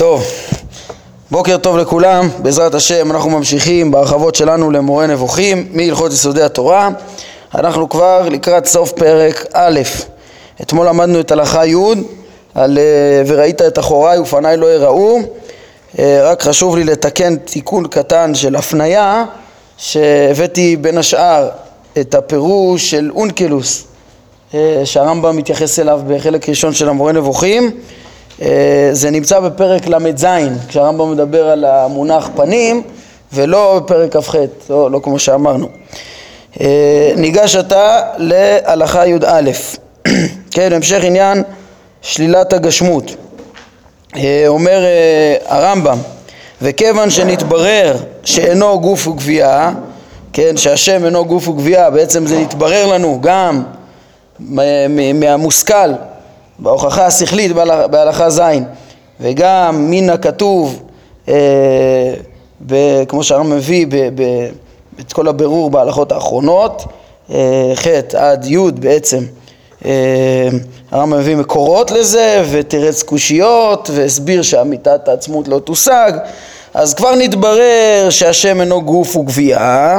טוב, 0.00 0.24
בוקר 1.30 1.56
טוב 1.56 1.76
לכולם, 1.76 2.28
בעזרת 2.38 2.74
השם 2.74 3.10
אנחנו 3.10 3.30
ממשיכים 3.30 3.90
בהרחבות 3.90 4.34
שלנו 4.34 4.70
למורה 4.70 5.06
נבוכים 5.06 5.68
מהלכות 5.72 6.12
יסודי 6.12 6.42
התורה. 6.42 6.88
אנחנו 7.54 7.88
כבר 7.88 8.28
לקראת 8.30 8.66
סוף 8.66 8.92
פרק 8.92 9.46
א', 9.52 9.80
אתמול 10.62 10.86
למדנו 10.86 11.20
את 11.20 11.32
הלכה 11.32 11.66
י' 11.66 11.74
על 12.54 12.78
אה, 12.78 13.22
וראית 13.26 13.62
את 13.62 13.78
אחוריי 13.78 14.18
ופניי 14.18 14.56
לא 14.56 14.66
יראו. 14.66 15.18
אה, 15.98 16.20
רק 16.22 16.42
חשוב 16.42 16.76
לי 16.76 16.84
לתקן 16.84 17.36
תיקון 17.36 17.86
קטן 17.86 18.34
של 18.34 18.56
הפנייה 18.56 19.24
שהבאתי 19.76 20.76
בין 20.76 20.98
השאר 20.98 21.48
את 22.00 22.14
הפירוש 22.14 22.90
של 22.90 23.10
אונקלוס 23.14 23.84
אה, 24.54 24.82
שהרמב"ם 24.84 25.36
מתייחס 25.36 25.78
אליו 25.78 26.00
בחלק 26.08 26.48
ראשון 26.48 26.74
של 26.74 26.88
המורה 26.88 27.12
נבוכים 27.12 27.70
זה 28.92 29.10
נמצא 29.10 29.40
בפרק 29.40 29.86
ל"ז, 29.86 30.26
כשהרמב"ם 30.68 31.12
מדבר 31.12 31.50
על 31.50 31.64
המונח 31.64 32.30
פנים, 32.36 32.82
ולא 33.32 33.78
בפרק 33.78 34.16
כ"ח, 34.16 34.34
לא, 34.70 34.90
לא 34.90 35.00
כמו 35.02 35.18
שאמרנו. 35.18 35.68
אה, 36.60 37.12
ניגש 37.16 37.56
עתה 37.56 38.00
להלכה 38.16 39.06
י"א, 39.06 39.50
כן, 40.54 40.72
המשך 40.72 41.04
עניין 41.04 41.42
שלילת 42.02 42.52
הגשמות. 42.52 43.14
אה, 44.16 44.44
אומר 44.46 44.84
הרמב"ם, 45.46 45.98
וכיוון 46.62 47.10
שנתברר 47.10 47.96
שאינו 48.24 48.80
גוף 48.80 49.06
וגבייה, 49.06 49.70
כן, 50.32 50.56
שהשם 50.56 51.04
אינו 51.04 51.24
גוף 51.24 51.48
וגבייה, 51.48 51.90
בעצם 51.90 52.26
זה 52.26 52.38
נתברר 52.38 52.86
לנו 52.86 53.18
גם 53.22 53.62
מהמושכל 55.14 55.92
בהוכחה 56.62 57.06
השכלית 57.06 57.52
בהלכה 57.90 58.30
ז' 58.30 58.40
וגם 59.20 59.90
מן 59.90 60.10
הכתוב, 60.10 60.82
אה, 61.28 61.34
ב, 62.66 63.04
כמו 63.08 63.24
שהרמב"ם 63.24 63.56
מביא 63.56 63.86
ב, 63.88 63.96
ב, 64.14 64.22
את 65.00 65.12
כל 65.12 65.28
הבירור 65.28 65.70
בהלכות 65.70 66.12
האחרונות, 66.12 66.84
אה, 67.30 67.72
ח' 67.74 67.86
עד 68.14 68.46
י' 68.46 68.70
בעצם, 68.74 69.24
אה, 69.84 70.48
הרמב"ם 70.90 71.18
מביא 71.18 71.36
מקורות 71.36 71.90
לזה 71.90 72.42
ותירץ 72.50 73.02
קושיות 73.02 73.90
והסביר 73.92 74.42
שאמיתת 74.42 75.08
העצמות 75.08 75.48
לא 75.48 75.58
תושג, 75.58 76.12
אז 76.74 76.94
כבר 76.94 77.14
נתברר 77.14 78.06
שהשם 78.10 78.60
אינו 78.60 78.82
גוף 78.82 79.16
וגבייה, 79.16 79.98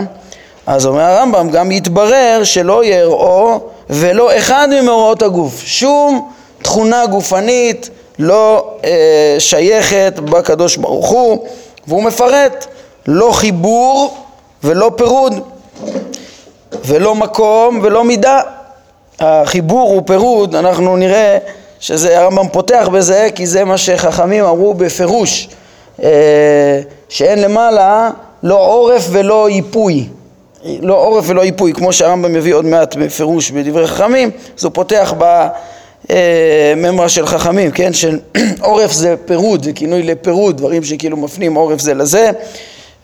אז 0.67 0.85
אומר 0.85 1.01
הרמב"ם 1.01 1.49
גם 1.49 1.71
יתברר 1.71 2.41
שלא 2.43 2.85
יראו 2.85 3.59
ולא 3.89 4.37
אחד 4.37 4.67
ממאורעות 4.81 5.21
הגוף, 5.21 5.61
שום 5.65 6.31
תכונה 6.61 7.05
גופנית 7.05 7.89
לא 8.19 8.73
אה, 8.83 9.35
שייכת 9.39 10.13
בקדוש 10.19 10.77
ברוך 10.77 11.09
הוא 11.09 11.47
והוא 11.87 12.03
מפרט 12.03 12.65
לא 13.07 13.31
חיבור 13.31 14.17
ולא 14.63 14.91
פירוד 14.97 15.33
ולא 16.85 17.15
מקום 17.15 17.79
ולא 17.83 18.03
מידה. 18.03 18.41
החיבור 19.19 19.97
ופירוד 19.97 20.55
אנחנו 20.55 20.97
נראה 20.97 21.37
שזה 21.79 22.19
הרמב"ם 22.19 22.47
פותח 22.49 22.89
בזה 22.91 23.27
כי 23.35 23.47
זה 23.47 23.63
מה 23.63 23.77
שחכמים 23.77 24.45
אמרו 24.45 24.73
בפירוש 24.73 25.49
אה, 26.03 26.81
שאין 27.09 27.41
למעלה 27.41 28.09
לא 28.43 28.65
עורף 28.65 29.07
ולא 29.11 29.49
ייפוי 29.49 30.07
לא 30.81 30.93
עורף 30.93 31.25
ולא 31.27 31.41
ייפוי 31.41 31.73
כמו 31.73 31.93
שהרמב"ם 31.93 32.33
מביא 32.33 32.53
עוד 32.53 32.65
מעט 32.65 32.95
בפירוש 32.95 33.51
בדברי 33.51 33.87
חכמים 33.87 34.31
אז 34.57 34.63
הוא 34.63 34.71
פותח 34.73 35.13
ב... 35.17 35.47
אה, 36.11 36.73
ממרה 36.77 37.09
של 37.09 37.27
חכמים, 37.27 37.71
כן? 37.71 37.91
שעורף 37.93 38.91
זה 39.01 39.15
פירוד, 39.25 39.63
זה 39.63 39.73
כינוי 39.73 40.03
לפירוד, 40.03 40.57
דברים 40.57 40.83
שכאילו 40.83 41.17
מפנים 41.17 41.55
עורף 41.55 41.79
זה 41.79 41.93
לזה, 41.93 42.31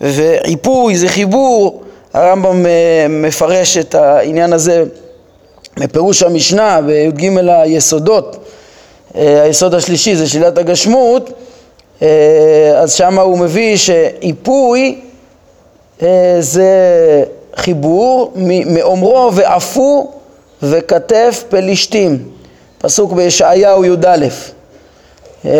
ועיפוי 0.01 0.97
זה 0.97 1.07
חיבור, 1.07 1.83
הרמב"ם 2.13 2.65
אה, 2.65 3.05
מפרש 3.09 3.77
את 3.77 3.95
העניין 3.95 4.53
הזה 4.53 4.83
מפירוש 5.77 6.23
המשנה 6.23 6.81
בי"ג 6.81 7.37
היסודות, 7.47 8.37
אה, 9.15 9.41
היסוד 9.41 9.73
השלישי 9.73 10.15
זה 10.15 10.27
שלילת 10.27 10.57
הגשמות, 10.57 11.29
אז 12.77 12.93
שמה 12.93 13.21
הוא 13.21 13.39
מביא 13.39 13.77
שעיפוי 13.77 15.01
זה 16.39 17.23
חיבור 17.55 18.33
מאומרו 18.65 19.31
ועפו 19.33 20.11
וכתף 20.63 21.43
פלישתים 21.49 22.36
פסוק 22.77 23.13
בישעיהו 23.13 23.85
י"א. 23.85 24.27
אה, 25.45 25.51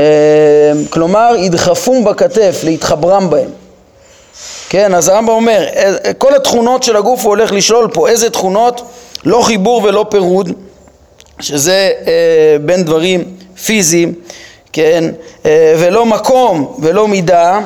כלומר, 0.90 1.36
ידחפום 1.38 2.06
בכתף, 2.06 2.60
להתחברם 2.64 3.30
בהם. 3.30 3.50
כן, 4.70 4.94
אז 4.94 5.08
הרמב"ם 5.10 5.30
אומר, 5.30 5.66
אה, 5.76 6.14
כל 6.18 6.36
התכונות 6.36 6.84
של 6.84 6.96
הגוף 6.96 7.24
הוא 7.24 7.30
הולך 7.30 7.52
לשלול 7.52 7.88
פה, 7.94 8.10
איזה 8.10 8.30
תכונות? 8.30 8.82
לא 9.26 9.42
חיבור 9.42 9.82
ולא 9.84 10.06
פירוד, 10.10 10.52
שזה 11.40 11.92
אה, 12.08 12.58
בין 12.62 12.84
דברים 12.84 13.24
פיזיים, 13.66 14.14
כן, 14.74 15.04
אה, 15.46 15.76
ולא 15.80 16.06
מקום 16.06 16.78
ולא 16.82 17.08
מידה, 17.08 17.60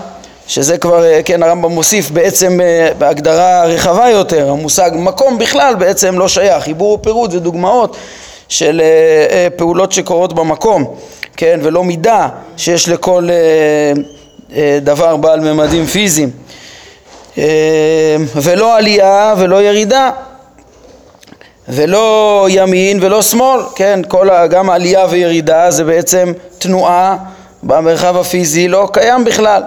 שזה 0.47 0.77
כבר, 0.77 1.05
אה, 1.05 1.23
כן, 1.23 1.43
הרמב"ם 1.43 1.71
מוסיף 1.71 2.11
בעצם 2.11 2.61
אה, 2.61 2.89
בהגדרה 2.97 3.65
רחבה 3.65 4.09
יותר, 4.09 4.49
המושג 4.49 4.91
מקום 4.93 5.37
בכלל 5.37 5.75
בעצם 5.75 6.19
לא 6.19 6.27
שייך, 6.27 6.63
חיבור 6.63 6.93
ופירוד 6.93 7.31
זה 7.31 7.39
דוגמאות 7.39 7.97
של 8.51 8.81
אה, 8.81 8.85
אה, 9.35 9.47
פעולות 9.55 9.91
שקורות 9.91 10.33
במקום, 10.33 10.95
כן, 11.37 11.59
ולא 11.63 11.83
מידה 11.83 12.27
שיש 12.57 12.89
לכל 12.89 13.27
אה, 14.55 14.79
דבר 14.81 15.17
בעל 15.17 15.39
ממדים 15.39 15.85
פיזיים, 15.85 16.29
ולא 18.35 18.77
עלייה 18.77 19.33
ולא 19.37 19.63
ירידה, 19.63 20.11
ולא 21.69 22.47
ימין 22.49 22.99
ולא 23.01 23.21
שמאל, 23.21 23.61
כן, 23.75 23.99
כל, 24.07 24.47
גם 24.47 24.69
עלייה 24.69 25.05
וירידה 25.09 25.71
זה 25.71 25.83
בעצם 25.83 26.33
תנועה 26.57 27.17
במרחב 27.63 28.17
הפיזי 28.17 28.67
לא 28.67 28.89
קיים 28.93 29.23
בכלל, 29.25 29.63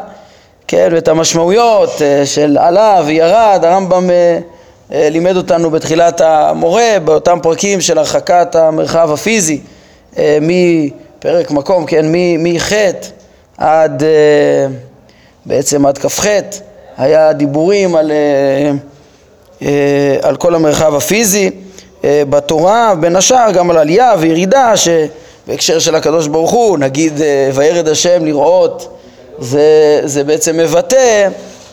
כן, 0.69 0.89
ואת 0.93 1.09
המשמעויות 1.09 1.91
של 2.25 2.59
עלה 2.61 3.03
וירד, 3.07 3.61
הרמב"ם 3.65 4.11
לימד 4.97 5.37
אותנו 5.37 5.71
בתחילת 5.71 6.21
המורה, 6.21 6.97
באותם 7.05 7.39
פרקים 7.43 7.81
של 7.81 7.99
הרחקת 7.99 8.55
המרחב 8.55 9.13
הפיזי, 9.13 9.61
אה, 10.19 10.39
מפרק 10.41 11.51
מקום, 11.51 11.87
כן, 11.87 12.07
מח' 12.39 12.73
עד 13.59 14.03
אה, 14.03 14.67
בעצם 15.47 15.87
עד 15.87 15.99
כ"ח, 15.99 16.27
היה 16.99 17.33
דיבורים 17.33 17.97
על, 17.97 18.13
על 20.23 20.37
כל 20.37 20.55
המרחב 20.55 20.95
הפיזי 20.95 21.51
בתורה, 22.05 22.95
בין 23.01 23.17
השאר 23.17 23.51
גם 23.53 23.71
על 23.71 23.77
עלייה 23.77 24.15
וירידה, 24.19 24.73
שבהקשר 24.77 25.79
של 25.79 25.95
הקדוש 25.95 26.27
ברוך 26.27 26.51
הוא, 26.51 26.79
נגיד 26.79 27.21
וירד 27.55 27.89
השם 27.89 28.25
לראות, 28.25 28.99
זה, 29.39 30.01
זה 30.05 30.25
בעצם 30.25 30.57
מבטא 30.57 31.29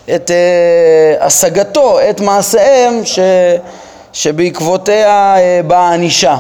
את 0.09 0.31
uh, 0.31 1.23
השגתו, 1.23 2.00
את 2.09 2.19
מעשיהם 2.22 3.06
ש, 3.06 3.19
שבעקבותיה 4.13 5.35
uh, 5.35 5.66
באה 5.67 5.94
ענישה, 5.94 6.38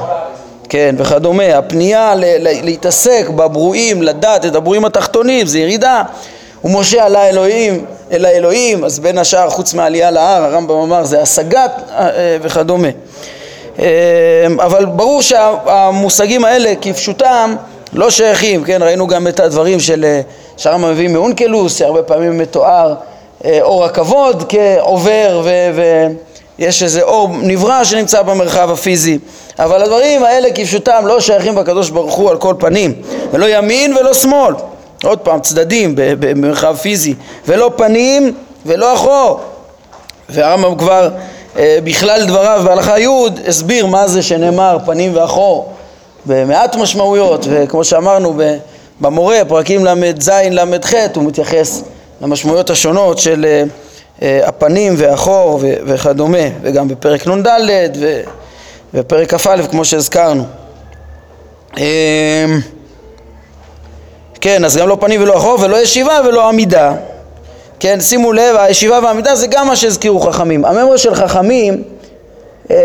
כן, 0.69 0.95
וכדומה. 0.97 1.57
הפנייה 1.57 2.15
ל, 2.15 2.25
ל, 2.25 2.65
להתעסק 2.65 3.29
בברואים, 3.29 4.01
לדעת 4.01 4.45
את 4.45 4.55
הברואים 4.55 4.85
התחתונים, 4.85 5.47
זה 5.47 5.59
ירידה. 5.59 6.03
ומשה 6.63 7.05
עלה 7.05 7.29
אלוהים 7.29 7.85
אל 8.11 8.25
האלוהים, 8.25 8.83
אז 8.83 8.99
בין 8.99 9.17
השאר, 9.17 9.49
חוץ 9.49 9.73
מהעלייה 9.73 10.11
להר, 10.11 10.43
הרמב"ם 10.43 10.75
אמר, 10.75 11.03
זה 11.03 11.21
השגת 11.21 11.71
uh, 11.77 12.01
וכדומה. 12.41 12.87
Uh, 13.77 13.81
אבל 14.57 14.85
ברור 14.85 15.21
שהמושגים 15.21 16.45
האלה 16.45 16.73
כפשוטם 16.81 17.55
לא 17.93 18.09
שייכים, 18.09 18.63
כן, 18.63 18.83
ראינו 18.83 19.07
גם 19.07 19.27
את 19.27 19.39
הדברים 19.39 19.79
של 19.79 20.05
שהרמב"ם 20.57 20.91
מביא 20.91 21.07
מאונקלוס, 21.07 21.77
שהרבה 21.77 22.03
פעמים 22.03 22.37
מתואר 22.37 22.89
אה, 22.89 23.10
אור 23.61 23.85
הכבוד 23.85 24.43
כעובר 24.49 25.41
ויש 26.59 26.83
איזה 26.83 27.01
אור 27.01 27.29
נברא 27.41 27.83
שנמצא 27.83 28.21
במרחב 28.21 28.71
הפיזי. 28.71 29.19
אבל 29.59 29.81
הדברים 29.81 30.23
האלה 30.23 30.49
כפשוטם 30.55 31.03
לא 31.05 31.19
שייכים 31.19 31.55
בקדוש 31.55 31.89
ברוך 31.89 32.13
הוא 32.15 32.29
על 32.29 32.37
כל 32.37 32.53
פנים. 32.59 32.93
ולא 33.31 33.45
ימין 33.57 33.97
ולא 33.97 34.13
שמאל. 34.13 34.53
עוד 35.03 35.19
פעם 35.19 35.39
צדדים 35.39 35.93
במרחב 35.95 36.75
פיזי. 36.75 37.13
ולא 37.47 37.71
פנים 37.75 38.33
ולא 38.65 38.93
אחור. 38.93 39.39
והרמב"ם 40.29 40.77
כבר 40.77 41.09
אה, 41.57 41.77
בכלל 41.83 42.25
דבריו 42.25 42.61
בהלכה 42.65 42.99
י' 42.99 43.07
הסביר 43.47 43.85
מה 43.85 44.07
זה 44.07 44.21
שנאמר 44.21 44.77
פנים 44.85 45.15
ואחור. 45.15 45.73
במעט 46.25 46.75
משמעויות 46.75 47.45
וכמו 47.49 47.83
שאמרנו 47.83 48.33
במורה 49.01 49.39
פרקים 49.47 49.85
ל"ז 49.85 50.29
ל"ח 50.29 50.93
הוא 51.15 51.23
מתייחס 51.23 51.81
למשמעויות 52.21 52.69
השונות 52.69 53.17
של 53.17 53.45
אה, 53.45 53.63
אה, 54.21 54.47
הפנים 54.47 54.93
והחור 54.97 55.59
וכדומה, 55.61 56.37
וגם 56.61 56.87
בפרק 56.87 57.27
נ"ד 57.27 57.47
ופרק 58.93 59.33
כ"א 59.33 59.61
כמו 59.71 59.85
שהזכרנו. 59.85 60.43
אמ, 61.77 61.83
כן, 64.41 64.65
אז 64.65 64.77
גם 64.77 64.87
לא 64.87 64.97
פנים 64.99 65.21
ולא 65.21 65.37
אחור 65.37 65.57
ולא 65.61 65.77
ישיבה 65.77 66.19
ולא 66.25 66.49
עמידה. 66.49 66.93
כן, 67.79 68.01
שימו 68.01 68.33
לב, 68.33 68.55
הישיבה 68.55 68.99
והעמידה 69.03 69.35
זה 69.35 69.47
גם 69.47 69.67
מה 69.67 69.75
שהזכירו 69.75 70.19
חכמים. 70.19 70.65
הממרה 70.65 70.97
של 70.97 71.15
חכמים 71.15 71.83
אה, 72.71 72.75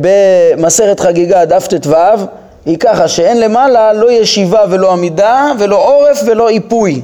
במסכת 0.00 1.00
חגיגה 1.00 1.44
דף 1.44 1.66
ט"ו 1.66 1.94
היא 2.66 2.78
ככה 2.78 3.08
שאין 3.08 3.40
למעלה 3.40 3.92
לא 3.92 4.12
ישיבה 4.12 4.64
ולא 4.70 4.92
עמידה 4.92 5.52
ולא 5.58 5.76
עורף 5.76 6.20
ולא 6.26 6.48
איפוי, 6.48 7.02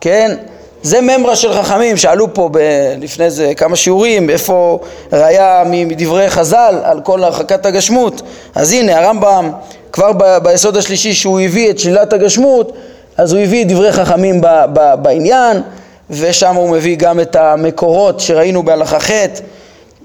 כן? 0.00 0.36
זה 0.84 1.00
ממרה 1.00 1.36
של 1.36 1.52
חכמים 1.52 1.96
שעלו 1.96 2.34
פה 2.34 2.48
ב- 2.52 2.58
לפני 3.00 3.30
זה 3.30 3.52
כמה 3.56 3.76
שיעורים, 3.76 4.30
איפה 4.30 4.78
ראיה 5.12 5.62
מדברי 5.66 6.30
חז"ל 6.30 6.74
על 6.82 7.00
כל 7.00 7.24
הרחקת 7.24 7.66
הגשמות. 7.66 8.22
אז 8.54 8.72
הנה 8.72 8.98
הרמב"ם 8.98 9.50
כבר 9.92 10.12
ב- 10.12 10.38
ביסוד 10.42 10.76
השלישי 10.76 11.14
שהוא 11.14 11.40
הביא 11.40 11.70
את 11.70 11.78
שלילת 11.78 12.12
הגשמות, 12.12 12.72
אז 13.16 13.32
הוא 13.32 13.40
הביא 13.40 13.62
את 13.64 13.68
דברי 13.68 13.92
חכמים 13.92 14.40
ב- 14.40 14.64
ב- 14.72 14.94
בעניין, 15.02 15.62
ושם 16.10 16.54
הוא 16.54 16.70
מביא 16.70 16.96
גם 16.96 17.20
את 17.20 17.36
המקורות 17.36 18.20
שראינו 18.20 18.62
בהלכה 18.62 19.00
ח' 19.00 19.10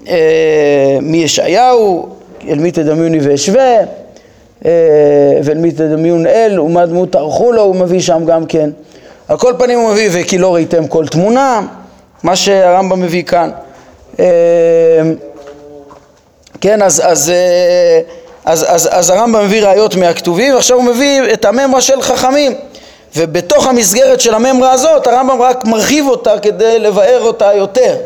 אה, 0.08 0.98
מישעיהו, 1.02 2.08
אל 2.48 2.58
מי 2.58 2.70
תדמיוני 2.70 3.18
ואשווה, 3.22 3.76
אה, 4.64 4.70
ואל 5.44 5.58
מי 5.58 5.70
תדמיון 5.72 6.26
אל 6.26 6.60
ומה 6.60 6.86
דמות 6.86 7.12
תערכו 7.12 7.52
לו, 7.52 7.62
הוא 7.62 7.76
מביא 7.76 8.00
שם 8.00 8.24
גם 8.26 8.46
כן. 8.46 8.70
על 9.30 9.38
כל 9.38 9.54
פנים 9.58 9.78
הוא 9.78 9.92
מביא 9.92 10.08
וכי 10.12 10.38
לא 10.38 10.54
ראיתם 10.54 10.86
כל 10.86 11.06
תמונה, 11.06 11.60
מה 12.22 12.36
שהרמב"ם 12.36 13.00
מביא 13.00 13.22
כאן. 13.22 13.50
אה, 14.20 14.26
כן, 16.60 16.82
אז, 16.82 17.02
אז, 17.04 17.30
אה, 17.30 18.00
אז, 18.44 18.66
אז, 18.68 18.88
אז 18.92 19.10
הרמב"ם 19.10 19.44
מביא 19.44 19.62
ראיות 19.62 19.96
מהכתובים, 19.96 20.54
ועכשיו 20.54 20.76
הוא 20.76 20.84
מביא 20.84 21.22
את 21.32 21.44
הממרה 21.44 21.80
של 21.80 22.02
חכמים. 22.02 22.54
ובתוך 23.16 23.66
המסגרת 23.66 24.20
של 24.20 24.34
הממרה 24.34 24.72
הזאת, 24.72 25.06
הרמב"ם 25.06 25.42
רק 25.42 25.64
מרחיב 25.64 26.08
אותה 26.08 26.38
כדי 26.38 26.78
לבאר 26.78 27.20
אותה 27.20 27.54
יותר. 27.54 27.96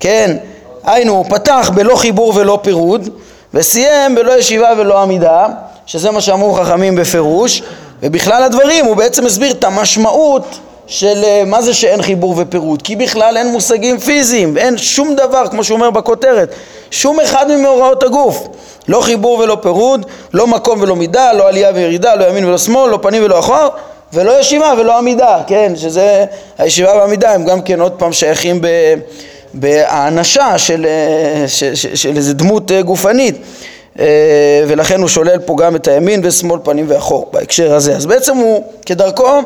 כן, 0.00 0.36
היינו, 0.84 1.12
הוא 1.12 1.24
פתח 1.28 1.70
בלא 1.74 1.96
חיבור 1.96 2.32
ולא 2.36 2.58
פירוד, 2.62 3.08
וסיים 3.54 4.14
בלא 4.14 4.38
ישיבה 4.38 4.72
ולא 4.78 5.02
עמידה, 5.02 5.46
שזה 5.86 6.10
מה 6.10 6.20
שאמרו 6.20 6.54
חכמים 6.54 6.96
בפירוש, 6.96 7.62
ובכלל 8.02 8.42
הדברים 8.42 8.84
הוא 8.84 8.96
בעצם 8.96 9.26
הסביר 9.26 9.50
את 9.50 9.64
המשמעות 9.64 10.58
של 10.86 11.24
אה, 11.24 11.42
מה 11.46 11.62
זה 11.62 11.74
שאין 11.74 12.02
חיבור 12.02 12.34
ופירוד, 12.38 12.82
כי 12.82 12.96
בכלל 12.96 13.36
אין 13.36 13.46
מושגים 13.46 13.98
פיזיים, 13.98 14.56
אין 14.58 14.78
שום 14.78 15.14
דבר, 15.16 15.48
כמו 15.50 15.64
שהוא 15.64 15.76
אומר 15.76 15.90
בכותרת, 15.90 16.54
שום 16.90 17.20
אחד 17.20 17.50
ממאורעות 17.50 18.02
הגוף, 18.02 18.48
לא 18.88 19.00
חיבור 19.00 19.38
ולא 19.38 19.58
פירוד, 19.62 20.06
לא 20.34 20.46
מקום 20.46 20.80
ולא 20.80 20.96
מידה, 20.96 21.32
לא 21.32 21.48
עלייה 21.48 21.70
וירידה, 21.74 22.14
לא 22.14 22.24
ימין 22.24 22.44
ולא 22.44 22.58
שמאל, 22.58 22.90
לא 22.90 22.98
פנים 23.02 23.24
ולא 23.24 23.38
אחור, 23.38 23.68
ולא 24.12 24.40
ישיבה 24.40 24.74
ולא 24.78 24.98
עמידה, 24.98 25.42
כן, 25.46 25.72
שזה, 25.76 26.24
הישיבה 26.58 26.96
והעמידה 26.96 27.34
הם 27.34 27.44
גם 27.44 27.62
כן 27.62 27.80
עוד 27.80 27.92
פעם 27.92 28.12
שייכים 28.12 28.60
ב... 28.60 28.66
בהאנשה 29.54 30.58
של, 30.58 30.86
אה, 30.86 31.44
של 31.94 32.16
איזה 32.16 32.34
דמות 32.34 32.72
אה, 32.72 32.82
גופנית. 32.82 33.36
ולכן 34.68 35.00
הוא 35.00 35.08
שולל 35.08 35.38
פה 35.38 35.56
גם 35.58 35.76
את 35.76 35.88
הימין 35.88 36.20
ושמאל 36.24 36.60
פנים 36.62 36.84
ואחור 36.88 37.28
בהקשר 37.32 37.74
הזה. 37.74 37.96
אז 37.96 38.06
בעצם 38.06 38.36
הוא 38.36 38.64
כדרכו 38.86 39.42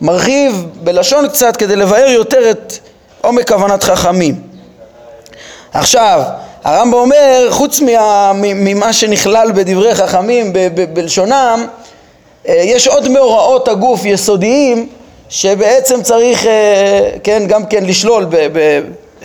מרחיב 0.00 0.66
בלשון 0.82 1.28
קצת 1.28 1.56
כדי 1.56 1.76
לבאר 1.76 2.08
יותר 2.08 2.50
את 2.50 2.72
עומק 3.20 3.48
כוונת 3.48 3.84
חכמים. 3.84 4.34
עכשיו, 5.72 6.22
הרמב"ם 6.64 6.94
אומר, 6.98 7.46
חוץ 7.50 7.80
מה, 7.80 8.32
ממה 8.34 8.92
שנכלל 8.92 9.52
בדברי 9.52 9.94
חכמים 9.94 10.52
ב, 10.52 10.58
ב, 10.74 10.94
בלשונם, 10.94 11.66
אה, 12.48 12.54
יש 12.54 12.88
עוד 12.88 13.08
מאורעות 13.08 13.68
הגוף 13.68 14.04
יסודיים 14.04 14.88
שבעצם 15.28 16.02
צריך, 16.02 16.46
אה, 16.46 17.10
כן, 17.22 17.42
גם 17.46 17.66
כן 17.66 17.84
לשלול, 17.84 18.24
ב, 18.24 18.36
ב, 18.52 18.80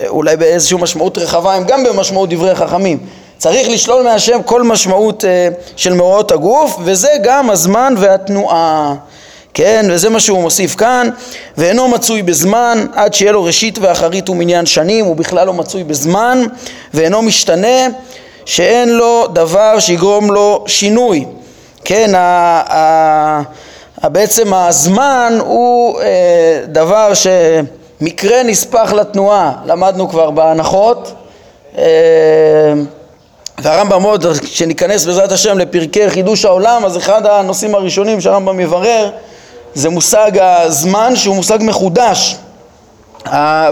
אולי 0.08 0.36
באיזושהי 0.36 0.78
משמעות 0.80 1.18
רחבה, 1.18 1.54
הם 1.54 1.64
גם 1.64 1.84
במשמעות 1.84 2.28
דברי 2.30 2.54
חכמים. 2.54 2.98
צריך 3.38 3.68
לשלול 3.68 4.02
מהשם 4.02 4.42
כל 4.42 4.62
משמעות 4.62 5.24
אה, 5.24 5.48
של 5.76 5.92
מאורעות 5.92 6.32
הגוף, 6.32 6.76
וזה 6.84 7.08
גם 7.22 7.50
הזמן 7.50 7.94
והתנועה. 7.98 8.94
כן, 9.54 9.86
וזה 9.90 10.10
מה 10.10 10.20
שהוא 10.20 10.42
מוסיף 10.42 10.74
כאן, 10.74 11.08
ואינו 11.56 11.88
מצוי 11.88 12.22
בזמן 12.22 12.86
עד 12.94 13.14
שיהיה 13.14 13.32
לו 13.32 13.44
ראשית 13.44 13.78
ואחרית 13.78 14.28
ומניין 14.28 14.66
שנים, 14.66 15.04
הוא 15.04 15.16
בכלל 15.16 15.46
לא 15.46 15.52
מצוי 15.52 15.84
בזמן, 15.84 16.44
ואינו 16.94 17.22
משתנה, 17.22 17.86
שאין 18.44 18.88
לו 18.88 19.26
דבר 19.32 19.78
שיגרום 19.78 20.30
לו 20.32 20.64
שינוי. 20.66 21.24
כן, 21.84 22.14
ה, 22.14 22.20
ה, 22.74 24.08
בעצם 24.08 24.54
הזמן 24.54 25.38
הוא 25.40 26.00
אה, 26.00 26.62
דבר 26.66 27.12
שמקרה 27.14 28.42
נספח 28.42 28.92
לתנועה, 28.92 29.52
למדנו 29.66 30.08
כבר 30.08 30.30
בהנחות. 30.30 31.12
אה, 31.78 31.84
והרמב"ם 33.58 34.02
עוד, 34.02 34.26
כשניכנס 34.42 35.04
בעזרת 35.06 35.32
השם 35.32 35.58
לפרקי 35.58 36.10
חידוש 36.10 36.44
העולם, 36.44 36.84
אז 36.84 36.96
אחד 36.96 37.26
הנושאים 37.26 37.74
הראשונים 37.74 38.20
שהרמב"ם 38.20 38.60
יברר 38.60 39.10
זה 39.74 39.90
מושג 39.90 40.30
הזמן 40.40 41.16
שהוא 41.16 41.36
מושג 41.36 41.58
מחודש. 41.60 42.36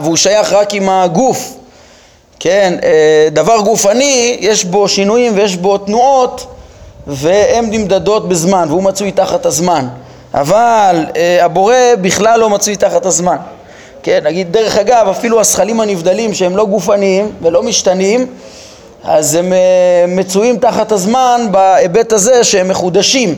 והוא 0.03 0.17
שייך 0.17 0.53
רק 0.53 0.75
עם 0.75 0.89
הגוף, 0.89 1.55
כן, 2.41 2.77
אה, 2.83 3.29
דבר 3.31 3.61
גופני 3.61 4.37
יש 4.41 4.65
בו 4.65 4.89
שינויים 4.89 5.33
ויש 5.37 5.57
בו 5.57 5.79
תנועות 5.79 6.47
והן 7.07 7.71
נמדדות 7.71 8.29
בזמן 8.29 8.67
והוא 8.69 8.83
מצוי 8.83 9.13
תחת 9.13 9.47
הזמן. 9.47 9.89
אבל 10.35 11.07
אה, 11.17 11.45
הבורא 11.45 11.75
בכלל 12.01 12.41
לא 12.41 12.51
מצוי 12.51 12.77
תחת 12.77 13.07
הזמן. 13.07 13.37
כן, 14.03 14.21
נגיד 14.25 14.53
דרך 14.53 14.77
אגב 14.77 15.09
אפילו 15.11 15.41
השכלים 15.41 15.81
הנבדלים 15.81 16.35
שהם 16.35 16.57
לא 16.57 16.67
גופניים 16.67 17.33
ולא 17.43 17.63
משתנים 17.63 18.27
אז 19.05 19.35
הם 19.35 19.53
אה, 19.53 20.05
מצויים 20.09 20.59
תחת 20.59 20.93
הזמן 20.93 21.41
בהיבט 21.51 22.13
הזה 22.13 22.45
שהם 22.45 22.69
מחודשים 22.69 23.35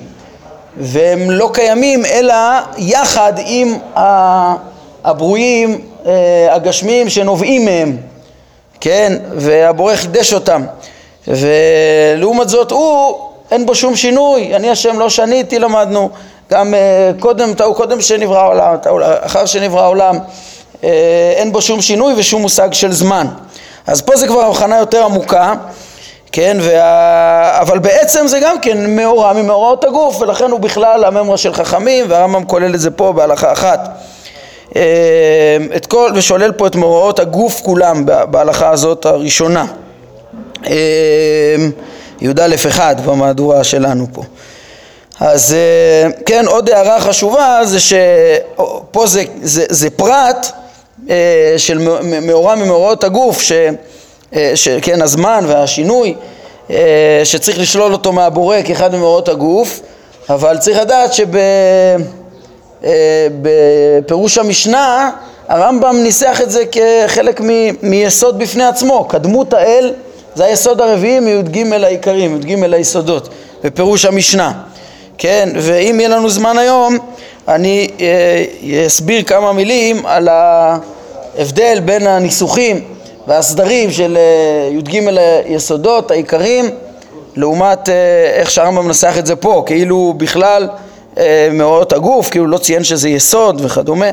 והם 0.76 1.30
לא 1.30 1.50
קיימים 1.52 2.04
אלא 2.04 2.34
יחד 2.78 3.32
עם 3.46 3.78
הברואים 5.04 5.80
אה, 6.06 6.54
הגשמיים 6.54 7.08
שנובעים 7.08 7.64
מהם, 7.64 7.96
כן? 8.80 9.12
והבורא 9.34 9.96
חידש 9.96 10.32
אותם. 10.32 10.64
ולעומת 11.28 12.48
זאת 12.48 12.70
הוא, 12.70 13.18
אין 13.50 13.66
בו 13.66 13.74
שום 13.74 13.96
שינוי, 13.96 14.56
אני 14.56 14.70
השם 14.70 14.98
לא 14.98 15.10
שניתי 15.10 15.58
למדנו, 15.58 16.10
גם 16.50 16.74
אה, 16.74 17.10
קודם, 17.20 17.54
טעו 17.54 17.74
קודם 17.74 18.00
שנברא 18.00 18.38
העולם, 18.38 18.76
אחר 19.20 19.46
שנברא 19.46 19.80
העולם, 19.80 20.18
אה, 20.84 21.32
אין 21.36 21.52
בו 21.52 21.62
שום 21.62 21.80
שינוי 21.80 22.14
ושום 22.16 22.42
מושג 22.42 22.72
של 22.72 22.92
זמן. 22.92 23.26
אז 23.86 24.02
פה 24.02 24.16
זה 24.16 24.26
כבר 24.26 24.40
הבחנה 24.40 24.78
יותר 24.78 25.04
עמוקה 25.04 25.54
כן, 26.32 26.56
וה... 26.60 27.60
אבל 27.60 27.78
בעצם 27.78 28.26
זה 28.26 28.40
גם 28.40 28.60
כן 28.60 28.96
מאורע 28.96 29.32
ממאורעות 29.32 29.84
הגוף 29.84 30.20
ולכן 30.20 30.50
הוא 30.50 30.60
בכלל 30.60 31.04
הממרה 31.04 31.36
של 31.36 31.54
חכמים 31.54 32.06
והרמב"ם 32.08 32.44
כולל 32.44 32.74
את 32.74 32.80
זה 32.80 32.90
פה 32.90 33.12
בהלכה 33.12 33.52
אחת. 33.52 33.88
אה, 34.76 35.56
את 35.76 35.86
כל, 35.86 36.10
ושולל 36.14 36.52
פה 36.52 36.66
את 36.66 36.76
מאורעות 36.76 37.18
הגוף 37.18 37.60
כולם 37.60 38.04
בהלכה 38.06 38.70
הזאת 38.70 39.06
הראשונה. 39.06 39.66
אה, 40.66 41.56
י"א 42.20 42.54
אחד 42.68 42.96
במהדורה 43.04 43.64
שלנו 43.64 44.06
פה. 44.12 44.22
אז 45.20 45.54
אה, 45.54 46.10
כן 46.26 46.44
עוד 46.46 46.70
הערה 46.70 47.00
חשובה 47.00 47.60
זה 47.64 47.80
שפה 47.80 49.06
זה, 49.06 49.22
זה, 49.42 49.64
זה 49.68 49.90
פרט 49.90 50.46
של 51.56 51.88
מאורע 52.22 52.54
ממאורעות 52.54 53.04
הגוף 53.04 53.40
ש... 53.40 53.52
אה, 54.36 54.52
כן, 54.82 55.02
הזמן 55.02 55.44
והשינוי 55.48 56.14
אה, 56.70 57.20
שצריך 57.24 57.58
לשלול 57.58 57.92
אותו 57.92 58.12
מהבורא 58.12 58.56
כאחד 58.64 58.94
ממאורות 58.94 59.28
הגוף 59.28 59.80
אבל 60.30 60.58
צריך 60.58 60.78
לדעת 60.78 61.10
שבפירוש 64.02 64.38
אה, 64.38 64.44
המשנה 64.44 65.10
הרמב"ם 65.48 65.96
ניסח 66.02 66.40
את 66.40 66.50
זה 66.50 66.62
כחלק 66.72 67.40
מ, 67.40 67.48
מיסוד 67.82 68.38
בפני 68.38 68.64
עצמו. 68.64 69.04
קדמות 69.04 69.52
האל 69.52 69.92
זה 70.34 70.44
היסוד 70.44 70.80
הרביעי 70.80 71.20
מי"ג 71.20 71.72
העיקרים, 71.72 72.36
י"ג 72.36 72.72
היסודות 72.72 73.28
בפירוש 73.64 74.04
המשנה. 74.04 74.52
כן, 75.18 75.48
ואם 75.54 75.96
יהיה 76.00 76.08
לנו 76.08 76.30
זמן 76.30 76.58
היום 76.58 76.98
אני 77.48 77.88
אסביר 78.86 79.22
כמה 79.22 79.52
מילים 79.52 80.06
על 80.06 80.28
ההבדל 80.28 81.80
בין 81.84 82.06
הניסוחים 82.06 82.84
והסדרים 83.30 83.90
של 83.90 84.16
אה, 84.16 84.76
י"ג 84.76 85.08
היסודות 85.44 86.10
העיקריים 86.10 86.70
לעומת 87.36 87.88
אה, 87.88 87.94
איך 88.34 88.50
שהרמב"ם 88.50 88.84
מנסח 88.86 89.14
את 89.18 89.26
זה 89.26 89.36
פה, 89.36 89.62
כאילו 89.66 90.14
בכלל 90.16 90.68
אה, 91.18 91.48
מאורעות 91.52 91.92
הגוף, 91.92 92.30
כאילו 92.30 92.46
לא 92.46 92.58
ציין 92.58 92.84
שזה 92.84 93.08
יסוד 93.08 93.60
וכדומה. 93.64 94.10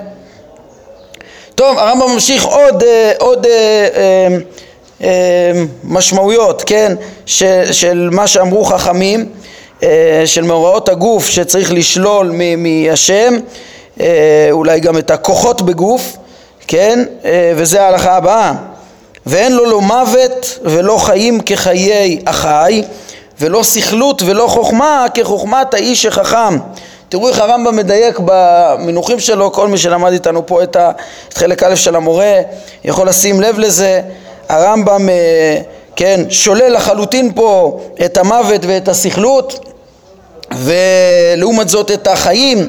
טוב, 1.56 1.78
הרמב"ם 1.78 2.12
ממשיך 2.12 2.46
עוד, 2.46 2.84
עוד 3.18 3.48
משמעויות, 5.84 6.64
כן, 6.66 6.96
של, 7.26 7.72
של 7.72 8.10
מה 8.12 8.28
שאמרו 8.28 8.64
חכמים, 8.66 9.30
של 10.26 10.44
מאורעות 10.44 10.90
הגוף 10.90 11.28
שצריך 11.28 11.74
לשלול 11.74 12.32
מהשם 12.58 13.34
אולי 14.52 14.80
גם 14.80 14.98
את 14.98 15.12
הכוחות 15.12 15.62
בגוף, 15.62 16.18
כן, 16.68 17.04
וזה 17.56 17.84
ההלכה 17.84 18.16
הבאה 18.16 18.54
ואין 19.28 19.54
לו 19.54 19.66
לא 19.66 19.82
מוות 19.82 20.60
ולא 20.64 20.98
חיים 20.98 21.42
כחיי 21.46 22.20
החי 22.28 22.84
ולא 23.40 23.64
סכלות 23.64 24.22
ולא 24.26 24.48
חוכמה 24.48 25.06
כחוכמת 25.14 25.74
האיש 25.74 26.06
החכם. 26.06 26.58
תראו 27.10 27.30
איך 27.30 27.40
הרמב"ם 27.40 27.76
מדייק 27.76 28.20
במינוחים 28.26 29.20
שלו, 29.20 29.52
כל 29.52 29.68
מי 29.68 29.78
שלמד 29.78 30.12
איתנו 30.12 30.46
פה 30.46 30.64
את, 30.64 30.78
חלק 31.34 31.64
א' 31.64 31.76
של 31.76 31.96
המורה 31.96 32.42
יכול 32.84 33.10
לשים 33.10 33.42
לב 33.42 33.60
לזה, 33.60 34.02
הרמב"ם 34.50 35.10
אה, 35.10 35.58
כן, 35.96 36.22
שולל 36.30 36.74
לחלוטין 36.74 37.32
פה 37.36 37.80
את 38.06 38.18
המוות 38.18 38.62
ואת 38.66 38.88
הסכלות 38.88 39.66
ולעומת 40.52 41.70
זאת 41.70 41.92
את 41.92 42.08
החיים 42.08 42.68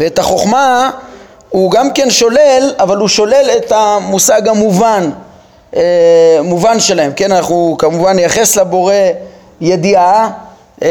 ואת 0.00 0.18
החוכמה 0.18 0.90
הוא 1.48 1.70
גם 1.70 1.92
כן 1.92 2.10
שולל, 2.10 2.74
אבל 2.78 2.96
הוא 2.96 3.08
שולל 3.08 3.50
את 3.56 3.72
המושג 3.72 4.48
המובן, 4.48 5.10
אה, 5.76 6.38
מובן 6.42 6.80
שלהם, 6.80 7.12
כן, 7.16 7.32
אנחנו 7.32 7.76
כמובן 7.78 8.16
נייחס 8.16 8.56
לבורא 8.56 8.94
ידיעה 9.60 10.30
אה, 10.82 10.88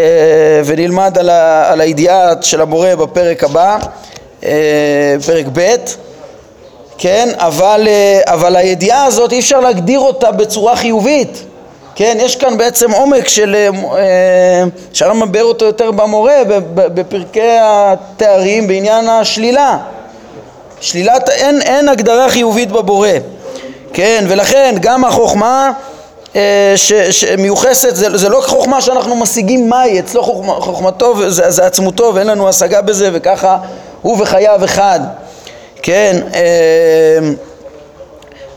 ונלמד 0.66 1.18
על, 1.18 1.30
ה, 1.30 1.72
על 1.72 1.82
הידיעה 1.82 2.34
של 2.42 2.62
הבורא 2.62 2.96
בפרק 2.96 3.44
הבא, 3.44 3.78
אה, 4.44 5.16
פרק 5.26 5.46
ב', 5.54 5.76
כן, 6.98 7.30
אבל, 7.36 7.88
אה, 7.88 8.22
אבל 8.26 8.56
הידיעה 8.56 9.06
הזאת 9.06 9.32
אי 9.32 9.40
אפשר 9.40 9.60
להגדיר 9.60 10.00
אותה 10.00 10.32
בצורה 10.32 10.76
חיובית, 10.76 11.44
כן, 11.96 12.18
יש 12.22 12.36
כאן 12.36 12.58
בעצם 12.58 12.92
עומק 12.92 13.28
של, 13.28 13.56
שהרמב"ם 14.94 15.32
ביאר 15.32 15.44
אותו 15.44 15.66
יותר 15.66 15.92
במורה, 15.92 16.42
בפרקי 16.74 17.58
התארים 17.62 18.68
בעניין 18.68 19.10
השלילה. 19.10 19.78
שלילת, 20.82 21.30
אין, 21.30 21.62
אין 21.62 21.90
הגדרה 21.90 22.30
חיובית 22.30 22.72
בבורא, 22.72 23.10
כן, 23.94 24.26
ולכן 24.30 24.76
גם 24.82 25.06
החוכמה 25.06 25.72
אה, 26.36 26.74
שמיוחסת, 27.12 27.96
זה, 27.96 28.18
זה 28.18 28.30
לא 28.30 28.42
חוכמה 28.42 28.82
שאנחנו 28.82 29.16
משיגים 29.16 29.70
מהי, 29.70 30.00
אצלו 30.00 30.24
חוכמה, 30.24 30.54
חוכמתו 30.54 31.30
זה, 31.30 31.52
זה 31.52 31.66
עצמותו 31.66 32.12
ואין 32.16 32.28
לנו 32.28 32.50
השגה 32.50 32.82
בזה 32.82 33.10
וככה 33.14 33.58
הוא 34.02 34.22
וחייו 34.22 34.66
אחד, 34.66 35.00
כן, 35.84 36.20
אה, 36.34 37.30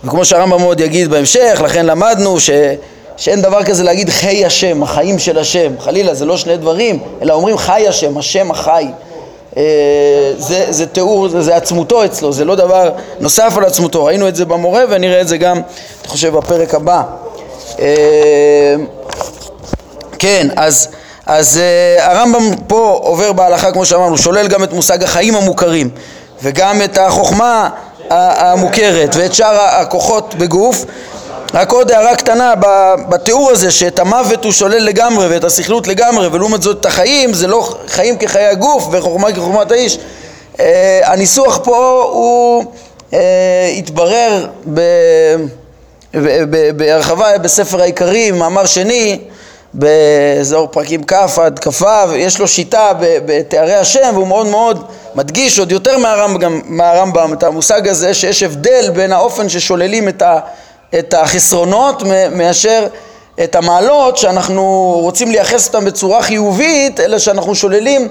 וכמו 0.04 0.24
שהרמב"ם 0.24 0.60
מאוד 0.60 0.80
יגיד 0.80 1.10
בהמשך, 1.10 1.60
לכן 1.64 1.86
למדנו 1.86 2.40
ש, 2.40 2.50
שאין 3.16 3.42
דבר 3.42 3.64
כזה 3.64 3.82
להגיד 3.84 4.10
חי 4.10 4.44
השם, 4.44 4.82
החיים 4.82 5.18
של 5.18 5.38
השם, 5.38 5.72
חלילה 5.78 6.14
זה 6.14 6.24
לא 6.24 6.36
שני 6.36 6.56
דברים, 6.56 6.98
אלא 7.22 7.34
אומרים 7.34 7.58
חי 7.58 7.88
השם, 7.88 8.18
השם 8.18 8.50
החי, 8.50 8.86
זה, 10.38 10.66
זה 10.70 10.86
תיאור, 10.86 11.28
זה, 11.28 11.42
זה 11.42 11.56
עצמותו 11.56 12.04
אצלו, 12.04 12.32
זה 12.32 12.44
לא 12.44 12.54
דבר 12.54 12.90
נוסף 13.20 13.54
על 13.56 13.64
עצמותו, 13.64 14.04
ראינו 14.04 14.28
את 14.28 14.36
זה 14.36 14.44
במורה 14.44 14.84
ונראה 14.88 15.20
את 15.20 15.28
זה 15.28 15.36
גם, 15.36 15.56
אני 15.56 16.08
חושב, 16.08 16.36
בפרק 16.36 16.74
הבא. 16.74 17.02
אה, 17.78 18.74
כן, 20.18 20.48
אז, 20.56 20.88
אז 21.26 21.60
אה, 21.62 22.10
הרמב"ם 22.10 22.56
פה 22.66 23.00
עובר 23.02 23.32
בהלכה, 23.32 23.72
כמו 23.72 23.86
שאמרנו, 23.86 24.18
שולל 24.18 24.48
גם 24.48 24.64
את 24.64 24.72
מושג 24.72 25.02
החיים 25.02 25.34
המוכרים 25.34 25.90
וגם 26.42 26.82
את 26.82 26.98
החוכמה 26.98 27.68
המוכרת 28.10 29.16
ואת 29.16 29.34
שאר 29.34 29.60
הכוחות 29.60 30.34
בגוף 30.34 30.84
רק 31.54 31.72
עוד 31.72 31.92
הערה 31.92 32.16
קטנה 32.16 32.54
בתיאור 33.08 33.50
הזה 33.50 33.70
שאת 33.70 33.98
המוות 33.98 34.44
הוא 34.44 34.52
שולל 34.52 34.78
לגמרי 34.78 35.26
ואת 35.28 35.44
הסכלות 35.44 35.86
לגמרי 35.86 36.26
ולעומת 36.26 36.62
זאת 36.62 36.80
את 36.80 36.86
החיים 36.86 37.32
זה 37.32 37.46
לא 37.46 37.74
חיים 37.88 38.18
כחיי 38.18 38.46
הגוף 38.46 38.88
וחוכמה 38.92 39.32
כחוכמת 39.32 39.72
האיש 39.72 39.98
אה, 40.60 41.00
הניסוח 41.04 41.60
פה 41.64 42.08
הוא 42.12 42.64
התברר 43.78 44.46
ב... 44.74 44.80
בהרחבה 46.76 47.38
בספר 47.38 47.80
העיקרים, 47.80 48.38
מאמר 48.38 48.66
שני, 48.66 49.18
באזור 49.74 50.68
פרקים 50.70 51.04
כ' 51.04 51.38
עד 51.38 51.58
כ"ו, 51.58 51.86
יש 52.16 52.38
לו 52.38 52.48
שיטה 52.48 52.92
בתארי 52.98 53.74
השם 53.74 54.10
והוא 54.14 54.26
מאוד 54.26 54.46
מאוד 54.46 54.84
מדגיש 55.14 55.58
עוד 55.58 55.72
יותר 55.72 55.98
מהרמב"ם, 55.98 56.60
מהרמב"ם 56.64 57.32
את 57.32 57.42
המושג 57.42 57.88
הזה 57.88 58.14
שיש 58.14 58.42
הבדל 58.42 58.90
בין 58.94 59.12
האופן 59.12 59.48
ששוללים 59.48 60.08
את, 60.08 60.22
ה, 60.22 60.38
את 60.98 61.14
החסרונות 61.14 62.02
מאשר 62.32 62.86
את 63.44 63.54
המעלות 63.54 64.16
שאנחנו 64.16 64.98
רוצים 65.02 65.30
לייחס 65.30 65.66
אותם 65.66 65.84
בצורה 65.84 66.22
חיובית 66.22 67.00
אלא 67.00 67.18
שאנחנו 67.18 67.54
שוללים 67.54 68.08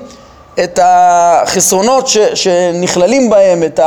את 0.63 0.79
החסרונות 0.83 2.07
ש, 2.07 2.17
שנכללים 2.17 3.29
בהם, 3.29 3.63
את. 3.63 3.79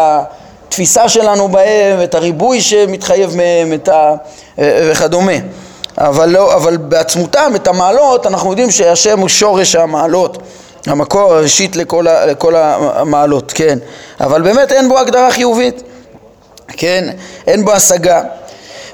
התפיסה 0.74 1.08
שלנו 1.08 1.48
בהם, 1.48 2.02
את 2.02 2.14
הריבוי 2.14 2.60
שמתחייב 2.60 3.36
מהם, 3.36 3.72
את 3.72 3.88
ה... 3.88 4.14
וכדומה. 4.58 5.32
אבל, 5.98 6.28
לא, 6.28 6.54
אבל 6.54 6.76
בעצמותם, 6.76 7.52
את 7.54 7.68
המעלות, 7.68 8.26
אנחנו 8.26 8.50
יודעים 8.50 8.70
שהשם 8.70 9.18
הוא 9.18 9.28
שורש 9.28 9.74
המעלות, 9.74 10.38
המקור 10.86 11.34
הראשית 11.34 11.76
לכל, 11.76 12.08
ה, 12.08 12.26
לכל 12.26 12.54
המעלות, 12.56 13.52
כן. 13.54 13.78
אבל 14.20 14.42
באמת 14.42 14.72
אין 14.72 14.88
בו 14.88 14.98
הגדרה 14.98 15.30
חיובית, 15.30 15.82
כן, 16.68 17.08
אין 17.46 17.64
בו 17.64 17.72
השגה. 17.72 18.22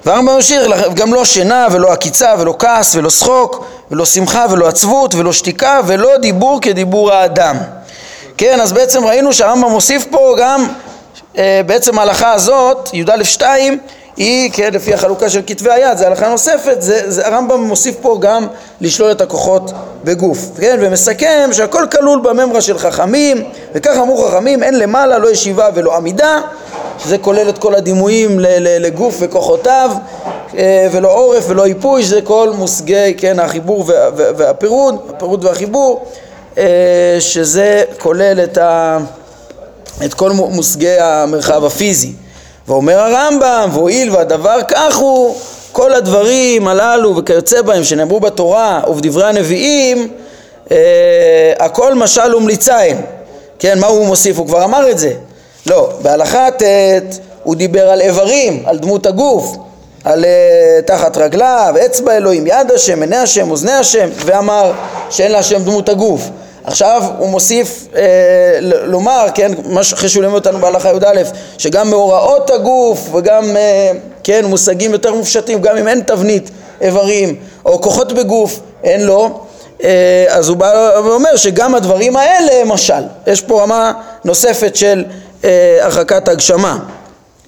והרמב"ם 0.04 0.34
ממשיך, 0.34 0.62
גם 0.94 1.14
לא 1.14 1.24
שינה 1.24 1.66
ולא 1.72 1.92
עקיצה 1.92 2.34
ולא 2.38 2.54
כעס 2.58 2.94
ולא 2.94 3.10
שחוק 3.10 3.64
ולא 3.90 4.04
שמחה 4.04 4.46
ולא 4.50 4.68
עצבות 4.68 5.14
ולא 5.14 5.32
שתיקה 5.32 5.80
ולא 5.86 6.16
דיבור 6.16 6.60
כדיבור 6.60 7.12
האדם. 7.12 7.56
כן, 8.36 8.60
אז 8.60 8.72
בעצם 8.72 9.04
ראינו 9.04 9.32
שהרמב"ם 9.32 9.70
מוסיף 9.70 10.06
פה 10.10 10.34
גם 10.38 10.66
אה, 11.38 11.60
בעצם 11.66 11.98
ההלכה 11.98 12.32
הזאת, 12.32 12.90
י"א 12.92 13.24
2, 13.24 13.78
היא, 14.16 14.50
כן, 14.52 14.70
לפי 14.72 14.94
החלוקה 14.94 15.30
של 15.30 15.40
כתבי 15.46 15.70
היד, 15.70 15.98
זה 15.98 16.06
הלכה 16.06 16.28
נוספת, 16.28 16.76
זה, 16.82 17.10
זה 17.10 17.26
הרמב"ם 17.26 17.60
מוסיף 17.60 17.94
פה 18.00 18.18
גם 18.20 18.46
לשלול 18.80 19.10
את 19.10 19.20
הכוחות 19.20 19.72
בגוף, 20.04 20.38
כן, 20.60 20.78
ומסכם 20.80 21.50
שהכל 21.52 21.86
כלול 21.92 22.20
בממרה 22.20 22.60
של 22.60 22.78
חכמים, 22.78 23.44
וכך 23.74 23.96
אמרו 23.96 24.28
חכמים, 24.28 24.62
אין 24.62 24.78
למעלה 24.78 25.18
לא 25.18 25.30
ישיבה 25.30 25.68
ולא 25.74 25.96
עמידה, 25.96 26.40
שזה 27.04 27.18
כולל 27.18 27.48
את 27.48 27.58
כל 27.58 27.74
הדימויים 27.74 28.36
לגוף 28.60 29.16
וכוחותיו, 29.20 29.90
אה, 30.58 30.88
ולא 30.92 31.12
עורף 31.12 31.44
ולא 31.48 31.66
איפוי, 31.66 32.02
שזה 32.02 32.22
כל 32.22 32.50
מושגי, 32.54 33.14
כן, 33.18 33.38
החיבור 33.38 33.84
והפירוד, 34.16 34.96
הפירוד 35.08 35.44
והחיבור, 35.44 36.04
אה, 36.58 37.16
שזה 37.18 37.84
כולל 37.98 38.40
את 38.44 38.58
ה... 38.58 38.98
את 40.04 40.14
כל 40.14 40.32
מושגי 40.32 40.98
המרחב 41.00 41.64
הפיזי. 41.64 42.12
ואומר 42.68 42.98
הרמב"ם, 42.98 43.68
והואיל 43.72 44.10
והדבר 44.10 44.58
כך 44.68 44.96
הוא, 44.96 45.36
כל 45.72 45.94
הדברים 45.94 46.68
הללו 46.68 47.16
וכיוצא 47.16 47.62
בהם 47.62 47.84
שנאמרו 47.84 48.20
בתורה 48.20 48.80
ובדברי 48.88 49.26
הנביאים, 49.26 50.08
אה, 50.70 51.52
הכל 51.58 51.94
משל 51.94 52.34
ומליצה 52.34 52.78
הם. 52.78 52.96
כן, 53.58 53.78
מה 53.78 53.86
הוא 53.86 54.06
מוסיף? 54.06 54.38
הוא 54.38 54.46
כבר 54.46 54.64
אמר 54.64 54.90
את 54.90 54.98
זה. 54.98 55.12
לא, 55.66 55.90
בהלכה 56.02 56.50
ט' 56.50 56.62
הוא 57.42 57.54
דיבר 57.54 57.90
על 57.90 58.00
איברים, 58.00 58.62
על 58.66 58.78
דמות 58.78 59.06
הגוף, 59.06 59.56
על 60.04 60.24
uh, 60.24 60.86
תחת 60.86 61.16
רגליו, 61.16 61.74
אצבע 61.86 62.16
אלוהים, 62.16 62.46
יד 62.46 62.70
השם, 62.74 63.02
עיני 63.02 63.16
השם, 63.16 63.50
אוזני 63.50 63.72
השם, 63.72 64.08
ואמר 64.24 64.72
שאין 65.10 65.32
להשם 65.32 65.62
דמות 65.62 65.88
הגוף. 65.88 66.30
עכשיו 66.64 67.02
הוא 67.18 67.28
מוסיף 67.28 67.86
אה, 67.96 68.58
לומר, 68.60 69.26
כן, 69.34 69.52
אחרי 69.92 70.08
שהוא 70.08 70.22
לימד 70.22 70.34
אותנו 70.34 70.58
בהלכה 70.58 70.90
י"א, 70.90 71.22
שגם 71.58 71.90
מאורעות 71.90 72.50
הגוף 72.50 73.08
וגם, 73.14 73.56
אה, 73.56 73.90
כן, 74.24 74.44
מושגים 74.44 74.92
יותר 74.92 75.14
מופשטים, 75.14 75.60
גם 75.60 75.76
אם 75.76 75.88
אין 75.88 76.00
תבנית 76.00 76.50
איברים 76.80 77.36
או 77.66 77.80
כוחות 77.80 78.12
בגוף, 78.12 78.60
אין 78.84 79.06
לו, 79.06 79.40
אה, 79.84 80.24
אז 80.28 80.48
הוא 80.48 80.56
בא 80.56 80.90
ואומר 81.04 81.36
שגם 81.36 81.74
הדברים 81.74 82.16
האלה 82.16 82.64
משל. 82.64 83.02
יש 83.26 83.40
פה 83.40 83.62
רמה 83.62 83.92
נוספת 84.24 84.76
של 84.76 85.04
אה, 85.44 85.78
הרחקת 85.80 86.28
הגשמה. 86.28 86.78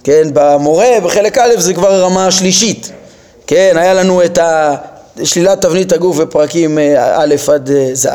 כן, 0.05 0.29
במורה 0.33 1.01
בחלק 1.05 1.39
א' 1.39 1.51
זה 1.59 1.75
כבר 1.75 1.93
הרמה 1.93 2.27
השלישית. 2.27 2.93
כן, 3.47 3.75
היה 3.77 3.95
לנו 3.95 4.25
את 4.25 4.39
ה... 4.39 4.75
שלילת 5.25 5.61
תבנית 5.61 5.93
הגוף 5.93 6.17
בפרקים 6.17 6.79
אה, 6.79 7.23
א' 7.23 7.35
עד 7.53 7.71
אה, 7.71 7.91
ז', 7.93 8.07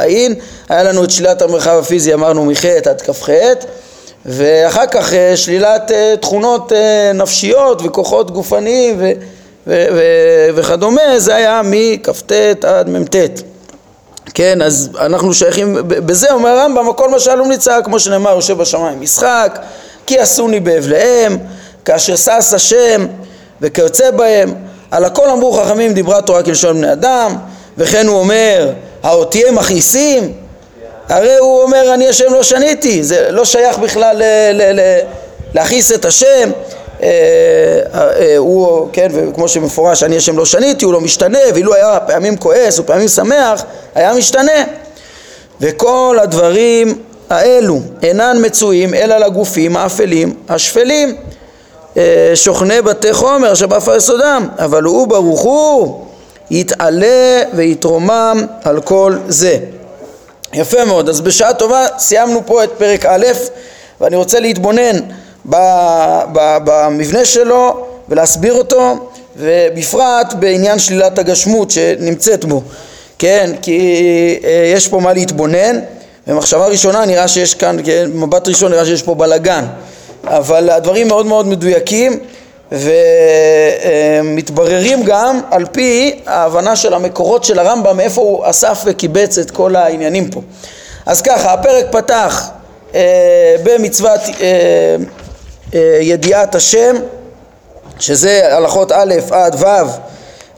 היה 0.70 0.84
לנו 0.84 1.04
את 1.04 1.12
שלילת 1.12 1.42
המרחב 1.42 1.80
הפיזי 1.80 2.14
אמרנו 2.14 2.46
מח' 2.46 2.66
עד 2.66 3.02
כ"ח 3.02 3.30
ואחר 4.26 4.86
כך 4.92 5.14
אה, 5.14 5.38
שלילת 5.38 5.92
תכונות 6.22 6.72
נפשיות 7.14 7.82
וכוחות 7.86 8.32
גופניים 8.32 8.96
ו- 9.00 9.12
ו- 9.68 9.86
ו- 9.94 10.50
וכדומה, 10.56 11.20
זה 11.20 11.36
היה 11.36 11.62
מכ"ט 11.64 12.32
עד 12.66 12.90
מ"ט. 12.90 13.16
כן, 14.34 14.62
אז 14.62 14.90
אנחנו 15.00 15.34
שייכים, 15.34 15.78
בזה 15.88 16.32
אומר 16.34 16.50
הרמב"ם, 16.50 16.90
הכל 16.90 17.10
מה 17.10 17.20
שעלום 17.20 17.50
ניצה, 17.50 17.82
כמו 17.84 18.00
שנאמר, 18.00 18.32
יושב 18.36 18.58
בשמיים 18.58 19.02
משחק, 19.02 19.60
כי 20.06 20.20
עשוני 20.20 20.60
באבליהם, 20.60 21.38
כאשר 21.86 22.16
שש 22.16 22.54
השם 22.54 23.08
וכיוצא 23.62 24.12
בהם 24.12 24.54
על 24.92 25.06
הכל 25.06 25.30
אמרו 25.30 25.54
חכמים 25.54 25.94
דיברה 25.94 26.22
תורה 26.22 26.44
כלשון 26.44 26.78
בני 26.78 26.92
אדם 26.92 27.36
וכן 27.78 28.08
הוא 28.08 28.20
אומר 28.20 28.72
האותיהם 29.04 29.56
מכעיסים 29.56 30.34
הרי 31.10 31.38
הוא 31.38 31.62
אומר 31.62 31.94
אני 31.94 32.08
השם 32.08 32.34
לא 32.34 32.44
שניתי, 32.44 33.04
זה 33.04 33.28
לא 33.32 33.46
שייך 33.46 33.78
בכלל 33.78 34.22
להכעיס 35.54 35.92
את 35.92 36.06
השם, 36.06 36.50
הוא, 38.38 38.88
כן, 38.94 39.08
וכמו 39.14 39.48
שמפורש 39.48 40.04
אני 40.04 40.18
השם 40.18 40.38
לא 40.38 40.46
שניתי, 40.46 40.86
הוא 40.86 40.94
לא 40.94 41.02
משתנה, 41.02 41.40
ואילו 41.54 41.74
היה 41.74 42.00
פעמים 42.00 42.38
כועס 42.38 42.80
ופעמים 42.80 43.08
שמח, 43.08 43.64
היה 43.96 44.14
משתנה. 44.14 44.64
וכל 45.62 46.18
הדברים 46.22 47.02
האלו 47.30 47.80
אינן 48.04 48.38
מצויים 48.46 48.94
אלא 48.94 49.18
לגופים 49.18 49.78
האפלים 49.78 50.34
השפלים. 50.50 51.16
אה, 51.98 52.32
שוכני 52.36 52.82
בתי 52.82 53.14
חומר 53.14 53.54
שבאפר 53.54 53.96
יסודם 53.96 54.48
אבל 54.60 54.84
הוא 54.84 55.08
ברוך 55.08 55.42
הוא 55.42 56.06
יתעלה 56.52 57.42
ויתרומם 57.54 58.46
על 58.64 58.82
כל 58.82 59.18
זה. 59.28 59.58
יפה 60.54 60.86
מאוד. 60.86 61.10
אז 61.10 61.22
בשעה 61.22 61.54
טובה 61.54 61.86
סיימנו 61.98 62.42
פה 62.46 62.64
את 62.64 62.70
פרק 62.78 63.06
א' 63.06 63.26
ואני 64.02 64.16
רוצה 64.16 64.40
להתבונן 64.40 64.98
במבנה 66.64 67.26
שלו 67.26 67.86
ולהסביר 68.10 68.54
אותו 68.54 69.10
ובפרט 69.38 70.34
בעניין 70.34 70.80
שלילת 70.80 71.20
הגשמות 71.20 71.72
שנמצאת 71.72 72.46
בו. 72.46 72.62
כן 73.20 73.52
כי 73.62 73.80
אה, 74.44 74.72
יש 74.76 74.88
פה 74.88 75.00
מה 75.00 75.14
להתבונן 75.14 75.80
במחשבה 76.28 76.66
ראשונה 76.66 77.06
נראה 77.06 77.28
שיש 77.28 77.54
כאן, 77.54 77.78
כן, 77.84 78.10
מבט 78.14 78.48
ראשון 78.48 78.72
נראה 78.72 78.86
שיש 78.86 79.04
פה 79.04 79.16
בלגן. 79.16 79.66
אבל 80.24 80.70
הדברים 80.70 81.08
מאוד 81.08 81.26
מאוד 81.26 81.48
מדויקים 81.48 82.20
ומתבררים 84.24 85.04
גם 85.04 85.40
על 85.52 85.66
פי 85.66 86.20
ההבנה 86.26 86.76
של 86.76 86.94
המקורות 86.94 87.44
של 87.44 87.60
הרמב"ם 87.60 87.98
מאיפה 87.98 88.22
הוא 88.22 88.50
אסף 88.50 88.82
וקיבץ 88.86 89.38
את 89.38 89.52
כל 89.52 89.76
העניינים 89.76 90.30
פה. 90.30 90.42
אז 91.06 91.22
ככה 91.22 91.54
הפרק 91.54 91.86
פתח 91.92 92.50
אה, 92.96 93.56
במצוות 93.64 94.20
אה, 94.20 94.32
אה, 94.42 94.96
ידיעת 96.02 96.56
השם 96.56 96.96
שזה 98.00 98.56
הלכות 98.56 98.92
א' 98.92 99.14
עד 99.32 99.56
ו' 99.60 99.66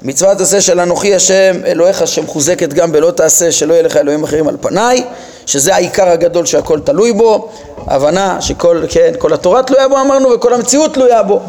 מצוות 0.02 0.42
עשה 0.42 0.62
של 0.62 0.80
אנוכי 0.80 1.16
השם 1.16 1.66
אלוהיך 1.66 2.08
שמחוזקת 2.08 2.74
גם 2.74 2.92
בלא 2.92 3.12
תעשה 3.12 3.52
שלא 3.52 3.74
יהיה 3.74 3.84
לך 3.84 3.98
אלוהים 3.98 4.24
אחרים 4.24 4.48
על 4.48 4.58
פניי 4.62 5.04
שזה 5.46 5.76
העיקר 5.76 6.10
הגדול 6.10 6.46
שהכל 6.46 6.80
תלוי 6.80 7.14
בו 7.14 7.50
הבנה 7.88 8.42
שכל 8.42 8.84
כן, 8.90 9.12
כל 9.18 9.34
התורה 9.34 9.64
תלויה 9.64 9.88
בו 9.88 9.98
אמרנו 9.98 10.32
וכל 10.32 10.54
המציאות 10.54 10.94
תלויה 10.94 11.24
בו 11.24 11.40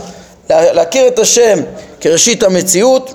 להכיר 0.50 1.08
את 1.08 1.18
השם 1.18 1.58
כראשית 2.00 2.42
המציאות 2.42 3.14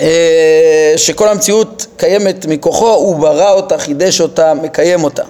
אה, 0.00 0.92
שכל 0.96 1.28
המציאות 1.28 1.86
קיימת 1.96 2.46
מכוחו, 2.46 2.90
הוא 2.94 3.16
ברא 3.16 3.50
אותה, 3.50 3.78
חידש 3.78 4.20
אותה, 4.20 4.54
מקיים 4.54 5.04
אותה. 5.04 5.22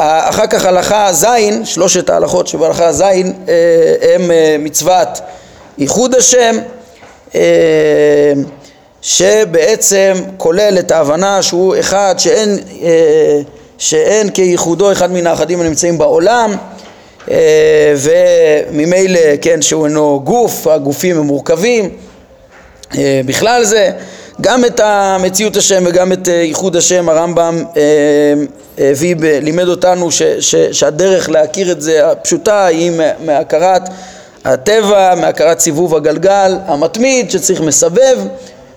אה, 0.00 0.28
אחר 0.28 0.46
כך 0.46 0.64
הלכה 0.64 1.12
ז', 1.12 1.26
שלושת 1.64 2.10
ההלכות 2.10 2.46
שבהלכה 2.46 2.92
ז' 2.92 3.02
אה, 3.02 3.14
הם 4.14 4.30
מצוות 4.58 5.20
ייחוד 5.78 6.14
השם 6.14 6.56
שבעצם 9.02 10.12
כולל 10.36 10.76
את 10.78 10.90
ההבנה 10.90 11.42
שהוא 11.42 11.74
אחד 11.80 12.14
שאין, 12.18 12.58
שאין 13.78 14.30
כייחודו 14.30 14.92
אחד 14.92 15.12
מן 15.12 15.26
האחדים 15.26 15.60
הנמצאים 15.60 15.98
בעולם 15.98 16.56
אה, 17.30 17.94
וממילא, 17.96 19.20
כן, 19.42 19.62
שהוא 19.62 19.86
אינו 19.86 20.20
גוף, 20.24 20.66
הגופים 20.66 21.18
הם 21.18 21.26
מורכבים, 21.26 21.90
אה, 22.98 23.20
בכלל 23.26 23.64
זה 23.64 23.90
גם 24.40 24.64
את 24.64 24.80
המציאות 24.80 25.56
השם 25.56 25.82
וגם 25.86 26.12
את 26.12 26.28
אה, 26.28 26.34
ייחוד 26.34 26.76
השם 26.76 27.08
הרמב"ם 27.08 27.64
הביא, 28.78 29.14
לימד 29.20 29.68
אותנו 29.68 30.10
ש, 30.10 30.22
ש, 30.22 30.54
שהדרך 30.54 31.30
להכיר 31.30 31.72
את 31.72 31.80
זה 31.82 32.10
הפשוטה 32.10 32.66
היא 32.66 32.92
מהכרת 33.24 33.82
הטבע, 34.44 35.14
מהכרת 35.14 35.60
סיבוב 35.60 35.94
הגלגל 35.94 36.58
המתמיד 36.66 37.30
שצריך 37.30 37.60
מסבב, 37.60 38.18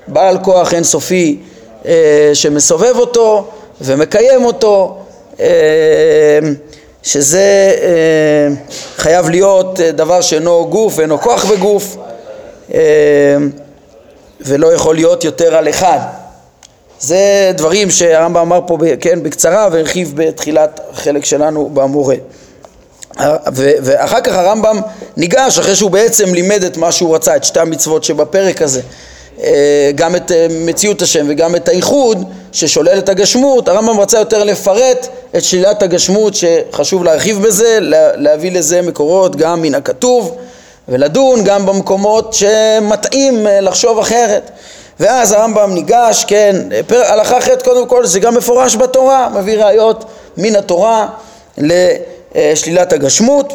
בעל 0.08 0.38
כוח 0.44 0.74
אינסופי 0.74 1.40
שמסובב 2.34 2.96
אותו 2.96 3.48
ומקיים 3.82 4.46
אותו 4.46 4.98
שזה 7.04 7.76
אה, 7.82 8.48
חייב 8.98 9.30
להיות 9.30 9.80
אה, 9.80 9.92
דבר 9.92 10.22
שאינו 10.22 10.68
גוף 10.70 10.94
ואינו 10.98 11.20
כוח 11.20 11.46
בגוף 11.46 11.98
אה, 12.74 12.80
ולא 14.46 14.74
יכול 14.74 14.96
להיות 14.96 15.24
יותר 15.24 15.56
על 15.56 15.70
אחד. 15.70 16.00
זה 17.00 17.52
דברים 17.58 17.92
שהרמב"ם 17.92 18.38
אמר 18.38 18.60
פה 18.68 18.78
כן, 19.00 19.24
בקצרה 19.24 19.68
והרחיב 19.72 20.14
בתחילת 20.16 20.80
החלק 20.92 21.26
שלנו 21.26 21.70
במורה. 21.74 22.16
ואחר 23.58 24.22
כך 24.22 24.34
הרמב"ם 24.34 24.80
ניגש, 25.18 25.60
אחרי 25.60 25.76
שהוא 25.76 25.92
בעצם 25.92 26.34
לימד 26.34 26.64
את 26.64 26.78
מה 26.78 26.92
שהוא 26.92 27.16
רצה, 27.16 27.36
את 27.36 27.44
שתי 27.44 27.60
המצוות 27.60 28.04
שבפרק 28.04 28.62
הזה, 28.62 28.82
אה, 29.44 29.92
גם 29.96 30.16
את 30.16 30.32
אה, 30.32 30.48
מציאות 30.50 31.02
השם 31.02 31.26
וגם 31.30 31.56
את 31.56 31.68
הייחוד 31.68 32.24
ששולל 32.52 32.98
את 32.98 33.10
הגשמות, 33.10 33.68
הרמב"ם 33.68 34.00
רצה 34.00 34.20
יותר 34.20 34.44
לפרט 34.44 35.08
את 35.38 35.44
שלילת 35.44 35.84
הגשמות 35.84 36.34
שחשוב 36.36 37.04
להרחיב 37.04 37.42
בזה, 37.42 37.78
להביא 38.16 38.52
לזה 38.52 38.82
מקורות 38.82 39.36
גם 39.36 39.62
מן 39.62 39.76
הכתוב 39.76 40.38
ולדון 40.88 41.44
גם 41.44 41.66
במקומות 41.66 42.34
שמתאים 42.34 43.48
אה, 43.48 43.62
לחשוב 43.62 44.00
אחרת. 44.00 44.52
ואז 45.00 45.32
הרמב"ם 45.32 45.74
ניגש, 45.74 46.26
כן, 46.26 46.56
הלכה 46.90 47.38
אחרת 47.38 47.62
קודם 47.62 47.88
כל 47.88 48.06
זה 48.06 48.20
גם 48.20 48.36
מפורש 48.36 48.76
בתורה, 48.76 49.30
מביא 49.30 49.64
ראיות 49.64 50.06
מן 50.38 50.56
התורה 50.56 51.08
לשלילת 51.58 52.94
הגשמות 52.94 53.54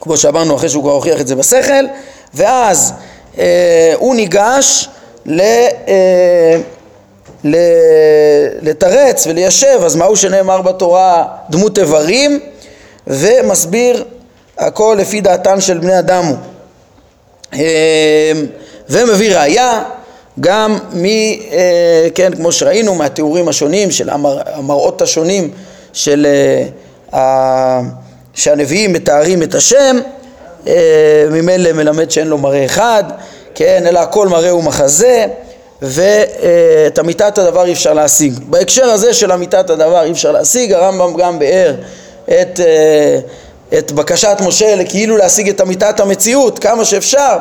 כמו 0.00 0.16
שאמרנו 0.16 0.56
אחרי 0.56 0.68
שהוא 0.68 0.82
כבר 0.82 0.92
הוכיח 0.92 1.20
את 1.20 1.26
זה 1.26 1.36
בשכל 1.36 1.84
ואז 2.34 2.92
אה, 3.38 3.92
הוא 3.96 4.14
ניגש 4.14 4.88
ל, 5.26 5.40
אה, 5.40 6.56
ל, 7.44 7.56
לתרץ 8.62 9.26
וליישב, 9.26 9.80
אז 9.84 9.96
מהו 9.96 10.16
שנאמר 10.16 10.62
בתורה? 10.62 11.24
דמות 11.50 11.78
איברים 11.78 12.40
ומסביר 13.06 14.04
הכל 14.58 14.96
לפי 15.00 15.20
דעתן 15.20 15.60
של 15.60 15.78
בני 15.78 15.98
אדם 15.98 16.24
הוא. 16.24 16.36
אה, 17.54 18.32
ומביא 18.90 19.36
ראייה 19.36 19.82
גם 20.40 20.78
מ... 20.94 21.06
כן, 22.14 22.34
כמו 22.36 22.52
שראינו 22.52 22.94
מהתיאורים 22.94 23.48
השונים 23.48 23.90
של 23.90 24.10
המר, 24.10 24.38
המראות 24.54 25.02
השונים 25.02 25.50
של 25.92 26.26
שהנביאים 28.34 28.92
מתארים 28.92 29.42
את 29.42 29.54
השם 29.54 29.98
ממילא 31.30 31.72
מלמד 31.72 32.10
שאין 32.10 32.26
לו 32.26 32.38
מראה 32.38 32.64
אחד 32.64 33.04
כן, 33.58 33.84
אלא 33.86 33.98
הכל 33.98 34.28
מראה 34.28 34.54
ומחזה 34.54 35.26
ואת 35.82 36.98
אמיתת 37.00 37.38
הדבר 37.38 37.64
אי 37.64 37.72
אפשר 37.72 37.94
להשיג. 37.94 38.32
בהקשר 38.46 38.84
הזה 38.84 39.14
של 39.14 39.32
אמיתת 39.32 39.70
הדבר 39.70 40.04
אי 40.04 40.10
אפשר 40.10 40.32
להשיג, 40.32 40.72
הרמב"ם 40.72 41.14
גם 41.16 41.38
ביאר 41.38 41.74
את, 42.24 42.60
אה, 42.60 43.18
את 43.78 43.92
בקשת 43.92 44.36
משה 44.40 44.74
לכאילו 44.74 45.16
להשיג 45.16 45.48
את 45.48 45.60
אמיתת 45.60 46.00
המציאות 46.00 46.58
כמה 46.58 46.84
שאפשר 46.84 47.36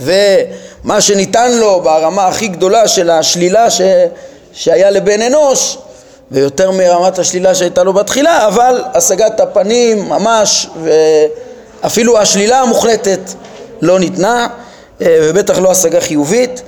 ומה 0.00 1.00
שניתן 1.00 1.52
לו 1.52 1.80
ברמה 1.80 2.26
הכי 2.26 2.48
גדולה 2.48 2.88
של 2.88 3.10
השלילה 3.10 3.70
ש, 3.70 3.80
שהיה 4.52 4.90
לבן 4.90 5.22
אנוש 5.22 5.78
ויותר 6.30 6.70
מרמת 6.70 7.18
השלילה 7.18 7.54
שהייתה 7.54 7.82
לו 7.82 7.92
בתחילה, 7.92 8.46
אבל 8.46 8.82
השגת 8.94 9.40
הפנים 9.40 10.08
ממש 10.08 10.68
ואפילו 11.82 12.18
השלילה 12.18 12.60
המוחלטת 12.60 13.20
לא 13.82 13.98
ניתנה 13.98 14.48
אה, 15.02 15.18
ובטח 15.22 15.58
לא 15.58 15.70
השגה 15.70 16.00
חיובית. 16.00 16.62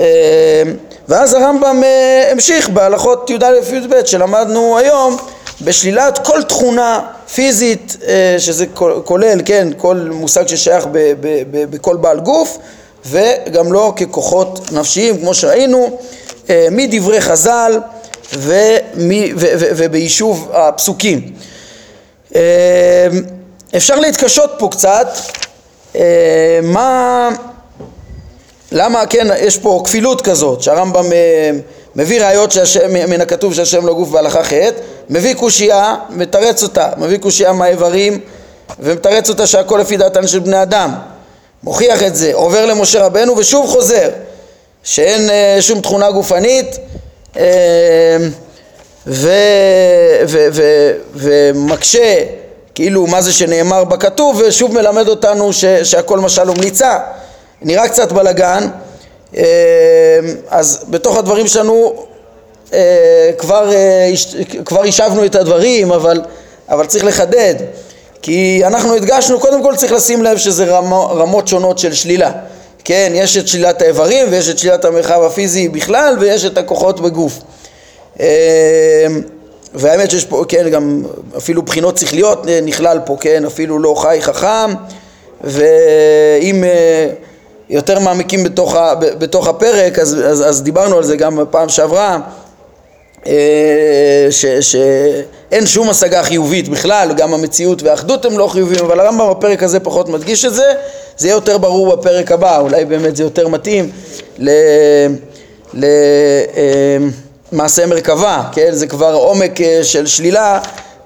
אה, 0.00 0.62
ואז 1.08 1.34
הרמב"ם 1.34 1.84
אה, 1.84 2.28
המשיך 2.32 2.68
בהלכות 2.68 3.30
י"א 3.30 3.74
י"ב 3.74 4.04
שלמדנו 4.04 4.78
היום 4.78 5.16
בשלילת 5.64 6.26
כל 6.26 6.42
תכונה 6.42 7.00
פיזית 7.34 7.96
שזה 8.38 8.66
כולל, 9.04 9.40
כן, 9.44 9.68
כל 9.76 10.08
מושג 10.12 10.46
ששייך 10.48 10.86
בכל 11.50 11.96
בעל 11.96 12.20
גוף 12.20 12.58
וגם 13.06 13.72
לא 13.72 13.92
ככוחות 13.96 14.72
נפשיים 14.72 15.18
כמו 15.18 15.34
שראינו 15.34 15.98
מדברי 16.70 17.20
חז"ל 17.20 17.80
וביישוב 19.76 20.50
הפסוקים. 20.52 21.32
אפשר 23.76 23.96
להתקשות 23.96 24.50
פה 24.58 24.68
קצת 24.70 25.08
מה 26.62 27.28
למה 28.72 29.06
כן 29.06 29.26
יש 29.38 29.58
פה 29.58 29.82
כפילות 29.84 30.20
כזאת 30.20 30.62
שהרמב"ם 30.62 31.12
אה, 31.12 31.50
מביא 31.96 32.22
ראיות 32.22 32.52
שהשם, 32.52 33.10
מן 33.10 33.20
הכתוב 33.20 33.54
שהשם 33.54 33.86
לא 33.86 33.94
גוף 33.94 34.08
בהלכה 34.08 34.44
ח' 34.44 34.52
מביא 35.10 35.34
קושייה, 35.34 35.96
מתרץ 36.10 36.62
אותה, 36.62 36.88
מביא 36.96 37.18
קושייה 37.18 37.52
מהאיברים 37.52 38.20
ומתרץ 38.78 39.28
אותה 39.28 39.46
שהכל 39.46 39.78
לפי 39.78 39.96
דעתן 39.96 40.26
של 40.26 40.38
בני 40.38 40.62
אדם. 40.62 40.94
מוכיח 41.62 42.02
את 42.02 42.16
זה, 42.16 42.30
עובר 42.34 42.66
למשה 42.66 43.06
רבנו 43.06 43.36
ושוב 43.36 43.66
חוזר 43.66 44.08
שאין 44.82 45.30
אה, 45.30 45.56
שום 45.60 45.80
תכונה 45.80 46.10
גופנית 46.10 46.78
ו, 49.06 49.30
ו, 50.26 50.48
ו, 50.52 50.62
ומקשה 51.14 52.24
כאילו 52.74 53.06
מה 53.06 53.22
זה 53.22 53.32
שנאמר 53.32 53.84
בכתוב 53.84 54.42
ושוב 54.46 54.74
מלמד 54.74 55.08
אותנו 55.08 55.52
ש, 55.52 55.64
שהכל 55.64 56.18
משל 56.18 56.50
ומליצה 56.50 56.98
נראה 57.62 57.88
קצת 57.88 58.12
בלאגן 58.12 58.68
אז 60.48 60.84
בתוך 60.90 61.16
הדברים 61.16 61.46
שלנו 61.46 62.06
כבר, 63.38 63.70
כבר 64.64 64.82
השבנו 64.82 65.24
את 65.24 65.34
הדברים 65.34 65.92
אבל, 65.92 66.20
אבל 66.68 66.86
צריך 66.86 67.04
לחדד 67.04 67.54
כי 68.22 68.62
אנחנו 68.66 68.94
הדגשנו, 68.94 69.40
קודם 69.40 69.62
כל 69.62 69.76
צריך 69.76 69.92
לשים 69.92 70.22
לב 70.22 70.38
שזה 70.38 70.64
רמות 70.90 71.48
שונות 71.48 71.78
של 71.78 71.94
שלילה. 71.94 72.32
כן, 72.84 73.12
יש 73.14 73.36
את 73.36 73.48
שלילת 73.48 73.82
האיברים 73.82 74.26
ויש 74.30 74.48
את 74.48 74.58
שלילת 74.58 74.84
המרחב 74.84 75.22
הפיזי 75.22 75.68
בכלל 75.68 76.16
ויש 76.20 76.44
את 76.44 76.58
הכוחות 76.58 77.00
בגוף. 77.00 77.38
אמ, 78.20 78.24
והאמת 79.74 80.10
שיש 80.10 80.24
פה, 80.24 80.44
כן, 80.48 80.68
גם 80.68 81.02
אפילו 81.36 81.62
בחינות 81.62 81.98
שכליות 81.98 82.46
נכלל 82.62 83.00
פה, 83.06 83.16
כן, 83.20 83.44
אפילו 83.44 83.78
לא 83.78 83.94
חי 83.98 84.18
חכם 84.20 84.74
ואם 85.44 86.64
אה, 86.64 87.08
יותר 87.70 87.98
מעמיקים 87.98 88.44
בתוך, 88.44 88.74
ה, 88.74 88.94
בתוך 88.94 89.48
הפרק 89.48 89.98
אז, 89.98 90.16
אז, 90.24 90.48
אז 90.48 90.62
דיברנו 90.62 90.96
על 90.96 91.04
זה 91.04 91.16
גם 91.16 91.36
בפעם 91.36 91.68
שעברה 91.68 92.18
אה, 93.26 94.28
שאין 94.60 95.66
שום 95.66 95.90
השגה 95.90 96.22
חיובית 96.22 96.68
בכלל, 96.68 97.12
גם 97.16 97.34
המציאות 97.34 97.82
והאחדות 97.82 98.24
הם 98.24 98.38
לא 98.38 98.46
חיוביים, 98.46 98.84
אבל 98.84 99.00
הרמב"ם 99.00 99.30
בפרק 99.30 99.62
הזה 99.62 99.80
פחות 99.80 100.08
מדגיש 100.08 100.44
את 100.44 100.54
זה, 100.54 100.72
זה 101.16 101.28
יהיה 101.28 101.34
יותר 101.34 101.58
ברור 101.58 101.96
בפרק 101.96 102.32
הבא, 102.32 102.58
אולי 102.58 102.84
באמת 102.84 103.16
זה 103.16 103.22
יותר 103.22 103.48
מתאים 103.48 103.90
למעשה 107.52 107.86
מרכבה, 107.86 108.42
כן? 108.52 108.70
זה 108.72 108.86
כבר 108.86 109.14
עומק 109.14 109.60
אה, 109.60 109.84
של 109.84 110.06
שלילה, 110.06 110.60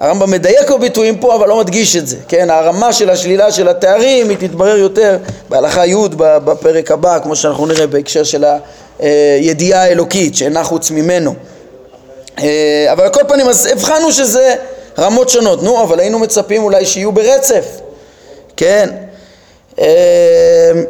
הרמב"ם 0.05 0.31
מדייק 0.31 0.71
בביטויים 0.71 1.19
פה 1.19 1.35
אבל 1.35 1.49
לא 1.49 1.59
מדגיש 1.59 1.97
את 1.97 2.07
זה, 2.07 2.17
כן? 2.29 2.51
הרמה 2.51 2.93
של 2.93 3.11
השלילה 3.11 3.53
של 3.53 3.69
התארים 3.69 4.29
היא 4.29 4.37
תתברר 4.41 4.77
יותר 4.77 5.19
בהלכה 5.49 5.87
י' 5.87 5.95
בפרק 6.19 6.91
הבא, 6.91 7.19
כמו 7.23 7.37
שאנחנו 7.37 7.67
נראה 7.67 7.87
בהקשר 7.87 8.25
של 8.25 8.45
הידיעה 8.99 9.83
האלוקית 9.83 10.37
שאינה 10.37 10.65
חוץ 10.65 10.91
ממנו 10.91 11.35
אה, 12.39 12.87
אבל 12.93 13.05
על 13.05 13.11
כל 13.11 13.21
פנים, 13.29 13.49
אז 13.49 13.67
הבחנו 13.67 14.13
שזה 14.13 14.55
רמות 14.99 15.29
שונות. 15.29 15.63
נו, 15.63 15.83
אבל 15.83 16.01
היינו 16.01 16.19
מצפים 16.19 16.63
אולי 16.63 16.87
שיהיו 16.87 17.13
ברצף, 17.13 17.65
כן? 18.57 18.91
אה, 19.79 19.85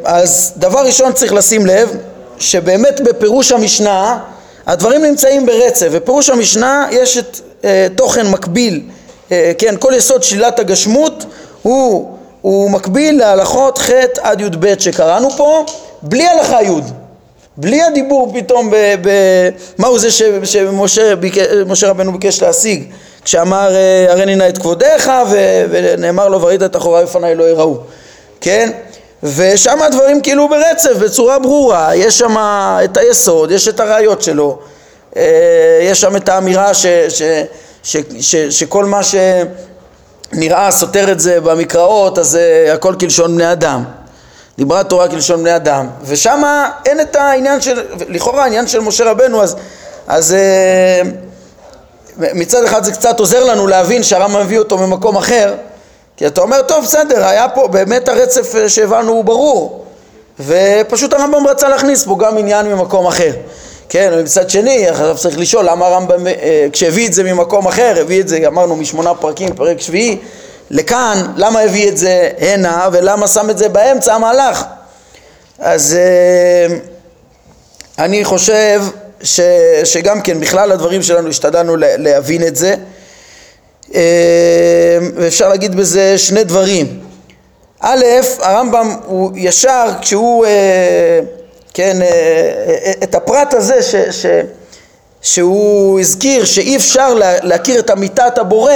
אז 0.04 0.52
דבר 0.56 0.86
ראשון 0.86 1.12
צריך 1.12 1.32
לשים 1.32 1.66
לב, 1.66 1.96
שבאמת 2.38 3.00
בפירוש 3.00 3.52
המשנה 3.52 4.18
הדברים 4.66 5.04
נמצאים 5.04 5.46
ברצף. 5.46 5.88
בפירוש 5.92 6.30
המשנה 6.30 6.88
יש 6.90 7.18
את 7.18 7.40
אה, 7.64 7.86
תוכן 7.96 8.26
מקביל, 8.26 8.82
אה, 8.88 8.93
כן, 9.28 9.74
כל 9.78 9.92
יסוד 9.96 10.22
שלילת 10.22 10.58
הגשמות 10.58 11.24
הוא, 11.62 12.16
הוא 12.40 12.70
מקביל 12.70 13.18
להלכות 13.18 13.78
ח' 13.78 13.90
עד 14.20 14.40
י"ב 14.40 14.78
שקראנו 14.78 15.30
פה, 15.30 15.64
בלי 16.02 16.26
הלכה 16.26 16.62
י'. 16.62 17.04
בלי 17.56 17.82
הדיבור 17.82 18.32
פתאום 18.34 18.70
ב... 18.70 18.76
ב 19.02 19.10
מהו 19.78 19.98
זה 19.98 20.10
ש, 20.10 20.22
שמשה 20.44 21.90
רבנו 21.90 22.12
ביקש 22.12 22.42
להשיג 22.42 22.84
כשאמר 23.24 23.74
אה, 23.76 24.06
הרי 24.12 24.36
נא 24.36 24.48
את 24.48 24.58
כבודיך 24.58 25.10
ו, 25.30 25.64
ונאמר 25.70 26.28
לו 26.28 26.42
וראית 26.42 26.62
את 26.62 26.76
אחוריי 26.76 27.04
לפניי 27.04 27.34
לא 27.34 27.44
יראו 27.44 27.76
כן? 28.40 28.70
ושם 29.22 29.82
הדברים 29.82 30.20
כאילו 30.20 30.48
ברצף 30.48 30.90
בצורה 30.90 31.38
ברורה. 31.38 31.94
יש 31.94 32.18
שם 32.18 32.36
את 32.84 32.96
היסוד 32.96 33.50
יש 33.50 33.68
את 33.68 33.80
הראיות 33.80 34.22
שלו. 34.22 34.58
אה, 35.16 35.22
יש 35.82 36.00
שם 36.00 36.16
את 36.16 36.28
האמירה 36.28 36.74
ש, 36.74 36.86
ש, 36.86 37.22
ש, 37.84 37.96
ש, 38.20 38.36
שכל 38.36 38.84
מה 38.84 39.00
שנראה 40.32 40.70
סותר 40.70 41.12
את 41.12 41.20
זה 41.20 41.40
במקראות 41.40 42.18
אז 42.18 42.38
הכל 42.72 42.94
כלשון 43.00 43.34
בני 43.34 43.52
אדם. 43.52 43.84
דיברה 44.58 44.84
תורה 44.84 45.08
כלשון 45.08 45.40
בני 45.40 45.56
אדם, 45.56 45.88
ושם 46.04 46.42
אין 46.86 47.00
את 47.00 47.16
העניין 47.16 47.60
של, 47.60 47.82
לכאורה 48.08 48.42
העניין 48.42 48.66
של 48.66 48.80
משה 48.80 49.10
רבנו, 49.10 49.42
אז, 49.42 49.56
אז 50.06 50.32
אה, 50.34 51.02
מצד 52.34 52.64
אחד 52.64 52.84
זה 52.84 52.92
קצת 52.92 53.20
עוזר 53.20 53.44
לנו 53.44 53.66
להבין 53.66 54.02
שהרמב"ם 54.02 54.40
מביא 54.40 54.58
אותו 54.58 54.78
ממקום 54.78 55.16
אחר, 55.16 55.54
כי 56.16 56.26
אתה 56.26 56.40
אומר, 56.40 56.62
טוב, 56.62 56.84
בסדר, 56.84 57.26
היה 57.26 57.48
פה 57.48 57.68
באמת 57.68 58.08
הרצף 58.08 58.54
אה, 58.54 58.68
שהבנו 58.68 59.12
הוא 59.12 59.24
ברור, 59.24 59.84
ופשוט 60.40 61.12
הרמב"ם 61.12 61.46
רצה 61.46 61.68
להכניס 61.68 62.04
פה 62.04 62.16
גם 62.18 62.38
עניין 62.38 62.66
ממקום 62.66 63.06
אחר. 63.06 63.32
כן, 63.94 64.12
ומצד 64.16 64.50
שני, 64.50 64.88
עכשיו 64.88 65.16
צריך 65.18 65.38
לשאול 65.38 65.68
למה 65.68 65.86
הרמב"ם, 65.86 66.26
אה, 66.26 66.66
כשהביא 66.72 67.08
את 67.08 67.12
זה 67.12 67.22
ממקום 67.22 67.66
אחר, 67.66 67.94
הביא 68.00 68.20
את 68.20 68.28
זה, 68.28 68.38
אמרנו, 68.46 68.76
משמונה 68.76 69.14
פרקים, 69.14 69.54
פרק 69.54 69.80
שביעי, 69.80 70.18
לכאן, 70.70 71.26
למה 71.36 71.60
הביא 71.60 71.88
את 71.88 71.96
זה 71.96 72.30
הנה 72.38 72.88
ולמה 72.92 73.28
שם 73.28 73.50
את 73.50 73.58
זה 73.58 73.68
באמצע 73.68 74.14
המהלך? 74.14 74.64
אז 75.58 75.96
אה, 75.98 76.76
אני 77.98 78.24
חושב 78.24 78.82
ש, 79.22 79.40
שגם 79.84 80.20
כן 80.20 80.40
בכלל 80.40 80.72
הדברים 80.72 81.02
שלנו 81.02 81.28
השתדלנו 81.28 81.76
להבין 81.78 82.46
את 82.46 82.56
זה 82.56 82.74
אה, 83.94 84.98
ואפשר 85.16 85.48
להגיד 85.48 85.74
בזה 85.74 86.18
שני 86.18 86.44
דברים 86.44 87.00
א', 87.80 88.04
הרמב"ם 88.38 88.96
הוא 89.06 89.30
ישר 89.34 89.86
כשהוא, 90.00 90.46
כן, 91.74 91.96
את 93.02 93.14
הפרט 93.14 93.54
הזה 93.54 93.82
ש, 93.82 93.94
ש, 93.94 94.26
שהוא 95.22 96.00
הזכיר 96.00 96.44
שאי 96.44 96.76
אפשר 96.76 97.14
להכיר 97.42 97.80
את 97.80 97.90
אמיתת 97.90 98.38
הבורא 98.38 98.72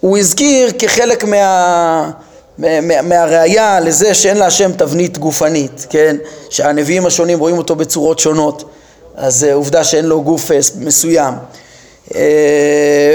הוא 0.00 0.18
הזכיר 0.18 0.70
כחלק 0.78 1.24
מה... 1.24 2.10
מה, 2.58 3.02
מהראיה 3.02 3.80
לזה 3.80 4.14
שאין 4.14 4.36
להשם 4.36 4.72
תבנית 4.72 5.18
גופנית, 5.18 5.86
כן? 5.90 6.16
שהנביאים 6.50 7.06
השונים 7.06 7.38
רואים 7.38 7.58
אותו 7.58 7.76
בצורות 7.76 8.18
שונות, 8.18 8.70
אז 9.16 9.46
עובדה 9.52 9.84
שאין 9.84 10.04
לו 10.04 10.22
גוף 10.22 10.50
מסוים. 10.78 11.34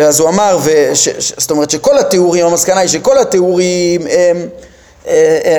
אז 0.08 0.19
הוא 0.19 0.29
אמר, 0.29 0.60
וש, 0.63 1.10
זאת 1.38 1.51
אומרת 1.51 1.69
שכל 1.69 1.97
התיאורים, 1.97 2.45
המסקנה 2.45 2.79
היא 2.79 2.89
שכל 2.89 3.17
התיאורים 3.17 4.01
הם, 4.01 4.47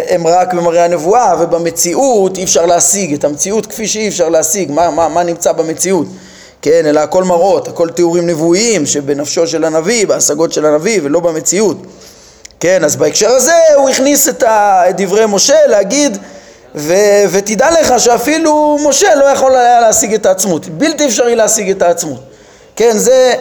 הם 0.09 0.27
רק 0.27 0.55
במראה 0.55 0.85
הנבואה 0.85 1.35
ובמציאות 1.41 2.39
אי 2.39 2.45
אפשר 2.45 2.67
להשיג 2.67 3.15
את 3.15 3.25
המציאות 3.25 3.67
כפי 3.67 3.87
שאי 3.89 4.09
אפשר 4.09 4.29
להשיג, 4.29 4.73
מה, 4.73 4.91
מה, 4.91 5.09
מה 5.09 5.23
נמצא 5.23 5.53
במציאות. 5.53 6.07
כן, 6.63 6.87
אלא 6.87 7.01
הכל 7.01 7.25
מראות, 7.25 7.69
הכל 7.69 7.91
תיאורים 7.91 8.27
נבואיים 8.27 8.87
שבנפשו 8.87 9.47
של 9.47 9.65
הנביא, 9.65 10.07
בהשגות 10.07 10.53
של 10.53 10.67
הנביא 10.67 11.01
ולא 11.03 11.21
במציאות. 11.21 11.77
כן, 12.61 12.85
אז 12.85 12.97
בהקשר 12.97 13.31
הזה 13.31 13.55
הוא 13.77 13.89
הכניס 13.89 14.29
את, 14.29 14.45
דברי 14.97 15.27
משה 15.29 15.67
להגיד 15.67 16.19
ו, 16.75 16.95
ותדע 17.31 17.71
לך 17.81 18.01
שאפילו 18.01 18.79
משה 18.89 19.15
לא 19.15 19.25
יכול 19.25 19.57
היה 19.57 19.81
להשיג 19.81 20.15
את 20.15 20.27
העצמות, 20.27 20.69
בלתי 20.69 21.07
אפשרי 21.07 21.37
להשיג 21.37 21.71
את 21.71 21.83
העצמות. 21.83 22.21
כן, 22.77 22.99
זה, 22.99 23.35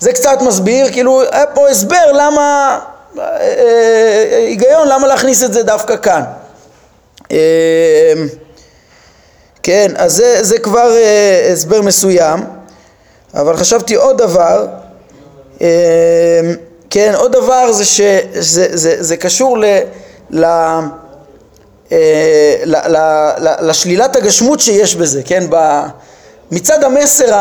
זה 0.00 0.12
קצת 0.12 0.38
מסביר, 0.42 0.92
כאילו 0.92 1.22
היה 1.32 1.46
פה 1.46 1.68
הסבר 1.68 2.12
למה, 2.12 2.40
אה, 2.40 2.74
אה, 2.74 2.93
היגיון 4.36 4.88
למה 4.88 5.06
להכניס 5.06 5.42
את 5.42 5.52
זה 5.52 5.62
דווקא 5.62 5.96
כאן. 5.96 6.22
אה, 7.32 8.12
כן, 9.62 9.92
אז 9.96 10.12
זה, 10.12 10.38
זה 10.42 10.58
כבר 10.58 10.90
הסבר 11.52 11.82
מסוים. 11.82 12.44
אבל 13.34 13.56
חשבתי 13.56 13.94
עוד 13.94 14.18
דבר, 14.18 14.66
אמ, 15.60 15.66
כן, 16.90 17.12
עוד 17.16 17.32
דבר 17.32 17.72
זה 17.72 17.84
שזה 17.84 18.20
זה, 18.32 18.68
זה, 18.72 19.02
זה 19.02 19.16
קשור 19.16 19.58
ל, 19.58 19.64
ל, 20.30 20.44
אה, 21.92 22.56
ל, 22.64 22.76
ל, 22.76 22.96
ל, 23.38 23.68
לשלילת 23.70 24.16
הגשמות 24.16 24.60
שיש 24.60 24.96
בזה, 24.96 25.22
כן, 25.24 25.44
ב, 25.50 25.80
מצד 26.50 26.84
המסר 26.84 27.32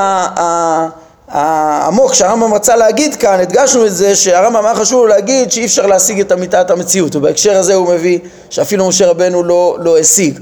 העמוק 1.34 2.14
שהרמב"ם 2.14 2.54
רצה 2.54 2.76
להגיד 2.76 3.16
כאן, 3.16 3.40
הדגשנו 3.40 3.86
את 3.86 3.96
זה 3.96 4.16
שהרמב"ם 4.16 4.66
היה 4.66 4.76
חשוב 4.76 5.08
להגיד 5.08 5.52
שאי 5.52 5.66
אפשר 5.66 5.86
להשיג 5.86 6.20
את 6.20 6.32
אמיתת 6.32 6.70
המציאות, 6.70 7.16
ובהקשר 7.16 7.58
הזה 7.58 7.74
הוא 7.74 7.94
מביא 7.94 8.20
שאפילו 8.50 8.88
משה 8.88 9.08
רבנו 9.08 9.44
לא, 9.44 9.78
לא 9.80 9.98
השיג. 9.98 10.40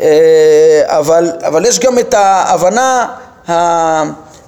אה, 0.00 0.82
אבל, 0.84 1.32
אבל 1.42 1.66
יש 1.66 1.78
גם 1.78 1.98
את 1.98 2.14
ההבנה 2.14 3.06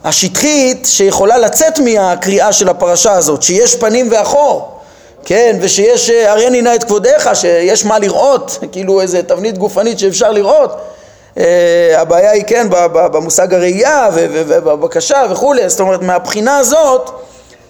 השטחית 0.04 0.86
שיכולה 0.90 1.38
לצאת 1.38 1.78
מהקריאה 1.78 2.52
של 2.52 2.68
הפרשה 2.68 3.12
הזאת, 3.12 3.42
שיש 3.42 3.76
פנים 3.76 4.08
ואחור, 4.10 4.80
כן, 5.24 5.58
ושיש 5.60 6.10
אה, 6.10 6.32
הרי 6.32 6.62
נא 6.62 6.74
את 6.74 6.84
כבודיך, 6.84 7.30
שיש 7.34 7.84
מה 7.84 7.98
לראות, 7.98 8.58
כאילו 8.72 9.00
איזה 9.00 9.22
תבנית 9.22 9.58
גופנית 9.58 9.98
שאפשר 9.98 10.30
לראות. 10.30 10.70
Uh, 11.36 11.40
הבעיה 11.96 12.30
היא 12.30 12.44
כן 12.46 12.66
במושג 12.92 13.54
הראייה 13.54 14.08
ובבקשה 14.14 15.22
וכולי, 15.30 15.68
זאת 15.68 15.80
אומרת 15.80 16.02
מהבחינה 16.02 16.58
הזאת 16.58 17.10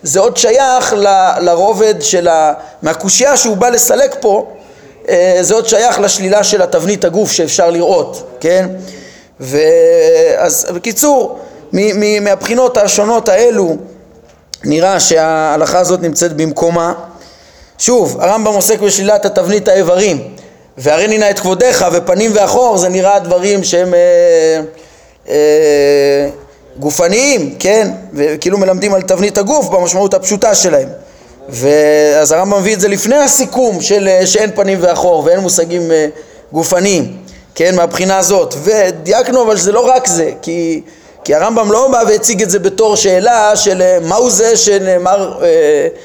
זה 0.03 0.21
עוד 0.21 0.37
שייך 0.37 0.93
ל, 0.97 1.07
לרובד 1.41 1.95
של 2.03 2.29
ה... 2.29 2.53
מהקושייה 2.83 3.37
שהוא 3.37 3.57
בא 3.57 3.69
לסלק 3.69 4.17
פה, 4.21 4.47
uh, 5.03 5.09
זה 5.41 5.55
עוד 5.55 5.67
שייך 5.67 6.01
לשלילה 6.01 6.45
של 6.45 6.63
התבנית 6.63 7.05
הגוף 7.05 7.33
שאפשר 7.33 7.71
לראות, 7.71 8.37
כן? 8.41 8.69
ואז 9.41 10.67
בקיצור 10.75 11.39
מהבחינות 12.21 12.77
השונות 12.77 13.29
האלו 13.29 13.77
נראה 14.65 15.01
שההלכה 15.01 15.79
הזאת 15.79 16.03
נמצאת 16.03 16.33
במקומה. 16.33 16.95
שוב, 17.79 18.21
הרמב"ם 18.21 18.55
עוסק 18.55 18.81
בשלילת 18.81 19.25
התבנית 19.25 19.69
האיברים, 19.69 20.35
והרי 20.79 21.09
נינה 21.09 21.31
את 21.31 21.39
כבודיך 21.39 21.87
ופנים 21.93 22.31
ואחור 22.35 22.79
זה 22.79 22.89
נראה 22.89 23.19
דברים 23.19 23.65
שהם 23.65 23.95
אה, 23.95 24.61
אה, 25.29 26.29
גופניים, 26.79 27.55
כן? 27.59 27.91
וכאילו 28.13 28.59
מלמדים 28.59 28.95
על 28.95 29.03
תבנית 29.03 29.39
הגוף 29.39 29.69
במשמעות 29.69 30.15
הפשוטה 30.15 30.55
שלהם. 30.55 30.89
ואז 31.49 32.33
הרמב"ם 32.33 32.59
מביא 32.59 32.75
את 32.75 32.81
זה 32.81 32.89
לפני 32.89 33.17
הסיכום 33.17 33.81
של 33.81 34.09
אה, 34.09 34.27
שאין 34.27 34.51
פנים 34.55 34.79
ואחור 34.81 35.23
ואין 35.27 35.41
מושגים 35.41 35.91
אה, 35.93 36.07
גופניים, 36.53 37.17
כן, 37.55 37.77
מהבחינה 37.77 38.19
הזאת. 38.19 38.55
ודייקנו 38.63 39.43
אבל 39.43 39.57
שזה 39.57 39.73
לא 39.73 39.81
רק 39.81 40.07
זה, 40.07 40.31
כי, 40.43 40.83
כי 41.25 41.35
הרמב"ם 41.35 41.73
לא 41.73 41.89
בא 41.89 42.03
והציג 42.09 42.43
את 42.43 42.51
זה 42.51 42.59
בתור 42.59 42.97
שאלה 42.97 43.57
של 43.57 43.83
אה, 43.83 43.99
מהו 44.03 44.31
זה 44.31 44.57
שנאמר 44.57 45.41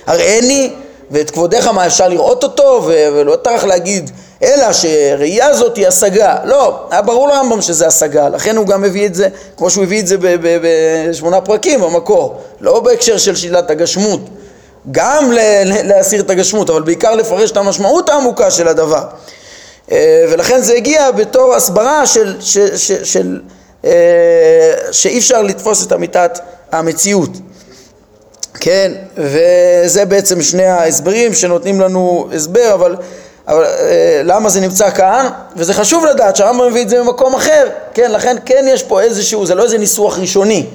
הראני 0.08 0.69
ואת 1.12 1.32
כבודיך 1.32 1.67
מה 1.67 1.86
אפשר 1.86 2.08
לראות 2.08 2.43
אותו 2.43 2.84
ולא 2.88 3.36
טרח 3.36 3.63
להגיד 3.63 4.12
אלא 4.43 4.73
שראייה 4.73 5.47
הזאת 5.47 5.78
היא 5.78 5.88
השגה. 5.88 6.36
לא, 6.43 6.80
היה 6.91 7.02
ברור 7.02 7.28
לרמב"ם 7.28 7.62
שזה 7.62 7.88
השגה, 7.88 8.30
לכן 8.30 8.58
הוא 8.58 8.67
גם 8.67 8.82
מביא 8.82 9.06
את 9.06 9.15
זה, 9.15 9.28
כמו 9.58 9.69
שהוא 9.69 9.84
הביא 9.84 10.00
את 10.00 10.08
זה 10.08 10.15
בשמונה 10.41 11.41
פרקים 11.41 11.82
במקור, 11.82 12.41
לא 12.62 12.80
בהקשר 12.80 13.17
של 13.17 13.36
שלילת 13.36 13.69
הגשמות, 13.69 14.21
גם 14.91 15.32
להסיר 15.84 16.21
את 16.21 16.30
הגשמות, 16.30 16.69
אבל 16.69 16.82
בעיקר 16.82 17.15
לפרש 17.15 17.52
את 17.52 17.58
המשמעות 17.58 18.10
העמוקה 18.10 18.52
של 18.52 18.67
הדבר. 18.67 19.04
אה, 19.91 20.26
ולכן 20.32 20.62
זה 20.62 20.73
הגיע 20.73 21.12
בתור 21.12 21.56
הסברה 21.56 22.06
של, 22.06 22.36
של, 22.41 22.78
של, 22.78 23.04
של 23.04 23.41
אה, 23.86 23.91
שאי 24.91 25.17
אפשר 25.17 25.41
לתפוס 25.41 25.88
את 25.88 25.93
אמיתת 25.93 26.39
המציאות. 26.71 27.30
כן, 28.60 28.91
וזה 29.17 30.06
בעצם 30.06 30.41
שני 30.41 30.65
ההסברים 30.65 31.34
שנותנים 31.34 31.82
לנו 31.82 32.30
הסבר, 32.36 32.73
אבל, 32.73 32.95
אבל 33.48 33.64
אה, 33.64 34.22
למה 34.24 34.50
זה 34.50 34.60
נמצא 34.60 34.90
כאן? 34.90 35.30
וזה 35.56 35.74
חשוב 35.74 36.06
לדעת 36.06 36.36
שהרמב"ם 36.36 36.68
מביא 36.68 36.82
את 36.82 36.90
זה 36.90 37.02
ממקום 37.02 37.36
אחר, 37.36 37.68
כן, 37.94 38.12
לכן 38.12 38.38
כן 38.46 38.66
יש 38.68 38.84
פה 38.84 39.02
איזשהו, 39.02 39.46
זה 39.46 39.56
לא 39.56 39.64
איזה 39.64 39.78
ניסוח 39.78 40.20
ראשוני, 40.20 40.66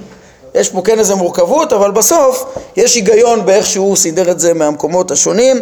יש 0.54 0.68
פה 0.68 0.82
כן 0.84 0.98
איזה 0.98 1.14
מורכבות, 1.14 1.72
אבל 1.72 1.90
בסוף 1.90 2.44
יש 2.76 2.94
היגיון 2.94 3.46
באיך 3.46 3.66
שהוא 3.66 3.96
סידר 3.96 4.30
את 4.30 4.40
זה 4.40 4.54
מהמקומות 4.54 5.10
השונים, 5.10 5.60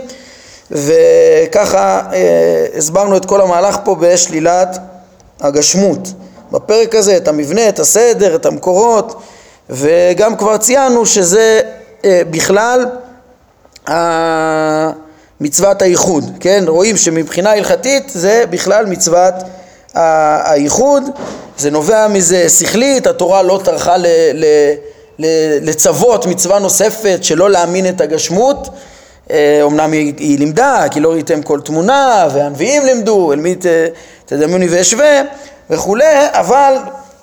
וככה 0.71 2.03
אה, 2.13 2.67
הסברנו 2.77 3.17
את 3.17 3.25
כל 3.25 3.41
המהלך 3.41 3.79
פה 3.85 3.97
בשלילת 4.01 4.79
הגשמות. 5.41 5.99
בפרק 6.53 6.95
הזה 6.95 7.17
את 7.17 7.29
המבנה, 7.29 7.69
את 7.69 7.79
הסדר, 7.79 8.35
את 8.35 8.47
המקורות, 8.47 9.23
וגם 9.71 10.37
כבר 10.37 10.57
ציינו 10.57 11.07
שזה 11.07 11.61
אה, 12.05 12.23
בכלל 12.31 12.87
אה, 13.89 14.91
מצוות 15.41 15.83
הייחוד, 15.83 16.25
כן? 16.41 16.65
רואים 16.69 16.97
שמבחינה 16.97 17.53
הלכתית 17.53 18.11
זה 18.15 18.45
בכלל 18.51 18.87
מצוות 18.87 19.35
הייחוד, 20.45 21.03
זה 21.59 21.71
נובע 21.71 22.09
מזה 22.09 22.49
שכלית, 22.49 23.07
התורה 23.07 23.43
לא 23.43 23.61
טרחה 23.65 23.97
לצוות 25.63 26.27
מצווה 26.27 26.59
נוספת 26.59 27.19
שלא 27.23 27.51
להאמין 27.51 27.89
את 27.89 28.01
הגשמות, 28.01 28.69
אומנם 29.63 29.93
היא, 29.93 30.15
היא 30.19 30.39
לימדה, 30.39 30.85
כי 30.91 31.01
לא 31.01 31.13
ראיתם 31.13 31.43
כל 31.43 31.61
תמונה, 31.61 32.29
והנביאים 32.35 32.87
לימדו, 32.87 33.33
אל 33.33 33.39
מי 33.39 33.57
תדמיוני 34.27 34.67
ואשווה 34.71 35.23
וכולי, 35.71 36.29
אבל 36.33 36.75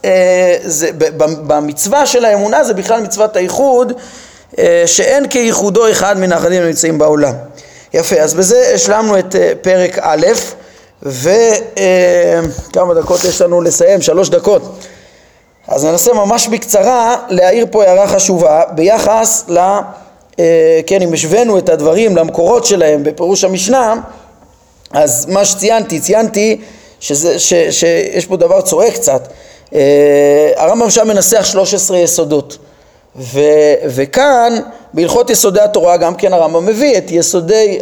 אה, 0.06 0.58
זה, 0.63 0.89
במצווה 1.47 2.06
של 2.06 2.25
האמונה 2.25 2.63
זה 2.63 2.73
בכלל 2.73 3.01
מצוות 3.01 3.36
הייחוד 3.36 3.93
אה, 4.60 4.84
שאין 4.86 5.27
כייחודו 5.27 5.91
אחד 5.91 6.19
מן 6.19 6.32
האחדים 6.32 6.62
הנמצאים 6.62 6.97
בעולם. 6.97 7.34
יפה, 7.93 8.15
אז 8.15 8.34
בזה 8.34 8.71
השלמנו 8.76 9.19
את 9.19 9.36
אה, 9.36 9.54
פרק 9.62 10.00
א', 10.02 10.26
וכמה 11.04 12.93
דקות 12.93 13.23
יש 13.23 13.41
לנו 13.41 13.62
לסיים? 13.62 14.02
שלוש 14.02 14.30
דקות. 14.30 14.62
אז 15.67 15.86
ננסה 15.86 16.13
ממש 16.13 16.47
בקצרה 16.47 17.15
להעיר 17.30 17.65
פה 17.71 17.84
הערה 17.84 18.08
חשובה 18.08 18.63
ביחס 18.71 19.45
ל... 19.47 19.58
אה, 20.39 20.80
כן, 20.88 21.02
אם 21.02 21.13
השווינו 21.13 21.58
את 21.58 21.69
הדברים 21.69 22.17
למקורות 22.17 22.65
שלהם 22.65 23.04
בפירוש 23.04 23.43
המשנה, 23.43 23.95
אז 24.91 25.26
מה 25.26 25.45
שציינתי, 25.45 26.00
ציינתי 26.00 26.62
שזה, 27.00 27.39
ש, 27.39 27.54
שיש 27.69 28.26
פה 28.26 28.38
דבר 28.38 28.62
צועק 28.62 28.93
קצת. 28.93 29.28
הרמב"ם 30.56 30.89
שם 30.89 31.08
מנסח 31.08 31.45
13 31.45 31.97
יסודות. 31.97 32.58
ו, 33.17 33.39
וכאן 33.86 34.53
בהלכות 34.93 35.30
יסודי 35.30 35.62
התורה 35.62 35.97
גם 35.97 36.15
כן 36.15 36.34
הרמב"ם 36.34 36.65
מביא 36.65 36.97
את 36.97 37.12
יסודי, 37.12 37.80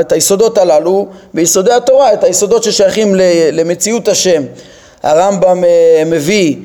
את 0.00 0.12
היסודות 0.12 0.58
הללו 0.58 1.06
ביסודי 1.34 1.72
התורה, 1.72 2.12
את 2.12 2.24
היסודות 2.24 2.62
ששייכים 2.62 3.14
למציאות 3.52 4.08
השם. 4.08 4.42
הרמב"ם 5.02 5.64
אה, 5.64 6.02
מביא 6.06 6.56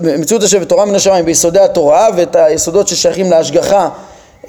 במציאות 0.00 0.42
השם 0.42 0.58
ותורה 0.62 0.84
מן 0.84 0.94
השמיים 0.94 1.24
ביסודי 1.24 1.60
התורה 1.60 2.08
ואת 2.16 2.36
היסודות 2.36 2.88
ששייכים 2.88 3.30
להשגחה 3.30 3.88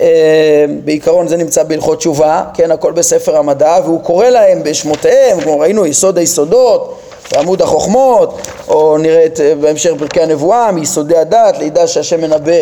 אה, 0.01 0.65
בעיקרון 0.83 1.27
זה 1.27 1.37
נמצא 1.37 1.63
בהלכות 1.63 1.97
תשובה, 1.97 2.43
כן, 2.53 2.71
הכל 2.71 2.91
בספר 2.91 3.37
המדע 3.37 3.77
והוא 3.83 4.01
קורא 4.01 4.29
להם 4.29 4.63
בשמותיהם, 4.63 5.41
כמו 5.41 5.59
ראינו 5.59 5.85
יסוד 5.85 6.17
היסודות 6.17 6.99
בעמוד 7.33 7.61
החוכמות, 7.61 8.37
או 8.67 8.97
נראה 8.97 9.25
את, 9.25 9.39
אה, 9.39 9.55
בהמשך 9.55 9.91
פרקי 9.99 10.21
הנבואה, 10.21 10.71
מיסודי 10.71 11.17
הדת, 11.17 11.57
לידע 11.57 11.87
שהשם 11.87 12.21
מנבא 12.21 12.61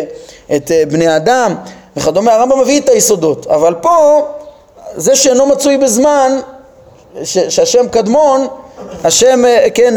את 0.56 0.70
אה, 0.70 0.82
בני 0.88 1.06
האדם 1.06 1.54
וכדומה, 1.96 2.34
הרמב"ם 2.34 2.60
מביא 2.60 2.80
את 2.80 2.88
היסודות, 2.88 3.46
אבל 3.46 3.74
פה 3.74 4.26
זה 4.94 5.16
שאינו 5.16 5.46
מצוי 5.46 5.78
בזמן, 5.78 6.40
ש, 7.22 7.38
שהשם 7.38 7.88
קדמון, 7.88 8.46
השם, 9.04 9.44
אה, 9.44 9.66
כן, 9.74 9.94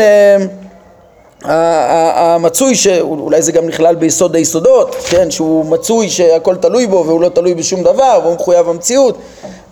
המצוי, 1.47 2.75
שאולי 2.75 3.41
זה 3.41 3.51
גם 3.51 3.67
נכלל 3.67 3.95
ביסוד 3.95 4.35
היסודות, 4.35 4.95
כן, 5.09 5.31
שהוא 5.31 5.65
מצוי 5.65 6.09
שהכל 6.09 6.55
תלוי 6.55 6.87
בו 6.87 7.03
והוא 7.07 7.21
לא 7.21 7.29
תלוי 7.29 7.53
בשום 7.53 7.83
דבר 7.83 8.19
והוא 8.23 8.35
מחויב 8.35 8.69
המציאות 8.69 9.17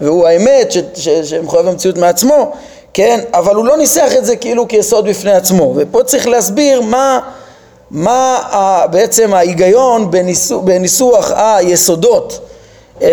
והוא 0.01 0.27
האמת 0.27 0.71
ש, 0.71 0.77
ש, 0.95 1.09
שמחויב 1.09 1.67
המציאות 1.67 1.97
מעצמו, 1.97 2.51
כן? 2.93 3.19
אבל 3.33 3.55
הוא 3.55 3.65
לא 3.65 3.77
ניסח 3.77 4.11
את 4.17 4.25
זה 4.25 4.35
כאילו 4.35 4.67
כיסוד 4.67 5.05
בפני 5.05 5.31
עצמו, 5.31 5.73
ופה 5.77 6.03
צריך 6.03 6.27
להסביר 6.27 6.81
מה, 6.81 7.19
מה 7.91 8.35
ה, 8.35 8.87
בעצם 8.87 9.33
ההיגיון 9.33 10.11
בניסוח, 10.11 10.61
בניסוח 10.63 11.31
היסודות 11.35 12.39
אה, 13.01 13.07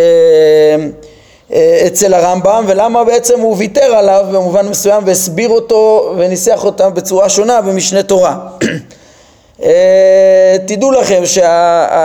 אה, 1.52 1.82
אצל 1.86 2.14
הרמב"ם 2.14 2.64
ולמה 2.68 3.04
בעצם 3.04 3.40
הוא 3.40 3.56
ויתר 3.58 3.94
עליו 3.94 4.26
במובן 4.32 4.68
מסוים 4.68 5.02
והסביר 5.06 5.48
אותו 5.48 6.12
וניסח 6.18 6.64
אותם 6.64 6.94
בצורה 6.94 7.28
שונה 7.28 7.60
במשנה 7.60 8.02
תורה. 8.02 8.36
אה, 9.62 10.56
תדעו 10.66 10.90
לכם 10.90 11.22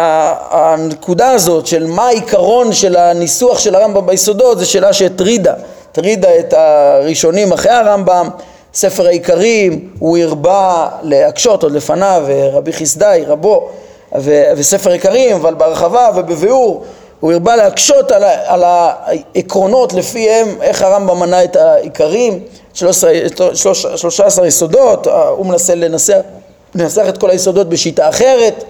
שהנקודה 0.02 1.32
הזאת 1.32 1.68
של 1.68 1.88
מה 1.88 2.08
העיקרון 2.08 2.74
של 2.74 2.96
הניסוח 2.96 3.60
של 3.60 3.76
הרמב"ם 3.76 4.06
ביסודות 4.06 4.60
זו 4.60 4.72
שאלה 4.72 4.94
שהטרידה 4.94 5.54
הטרידה 5.96 6.40
את 6.40 6.54
הראשונים 6.54 7.52
אחרי 7.52 7.72
הרמב"ם, 7.72 8.30
ספר 8.74 9.08
העיקרים, 9.08 9.90
הוא 10.00 10.18
הרבה 10.18 10.88
להקשות 11.02 11.64
עוד 11.64 11.72
לפניו, 11.72 12.24
רבי 12.54 12.74
חסדאי, 12.74 13.24
רבו, 13.28 13.70
ו- 14.18 14.44
וספר 14.58 14.90
עיקרים, 14.92 15.36
אבל 15.36 15.54
בהרחבה 15.54 16.10
ובביאור, 16.16 16.86
הוא 17.20 17.34
הרבה 17.34 17.56
להקשות 17.56 18.12
על, 18.12 18.24
ה- 18.24 18.54
על 18.54 18.64
העקרונות 18.66 19.94
לפיהם 19.94 20.48
איך 20.62 20.82
הרמב"ם 20.82 21.20
מנה 21.20 21.44
את 21.44 21.56
העיקרים, 21.56 22.40
13, 22.74 23.12
13 23.98 24.48
יסודות, 24.48 25.08
הוא 25.08 25.46
מנסה 25.46 25.76
לנסח, 25.76 26.18
לנסח 26.76 27.06
את 27.10 27.18
כל 27.18 27.30
היסודות 27.30 27.70
בשיטה 27.70 28.10
אחרת, 28.10 28.64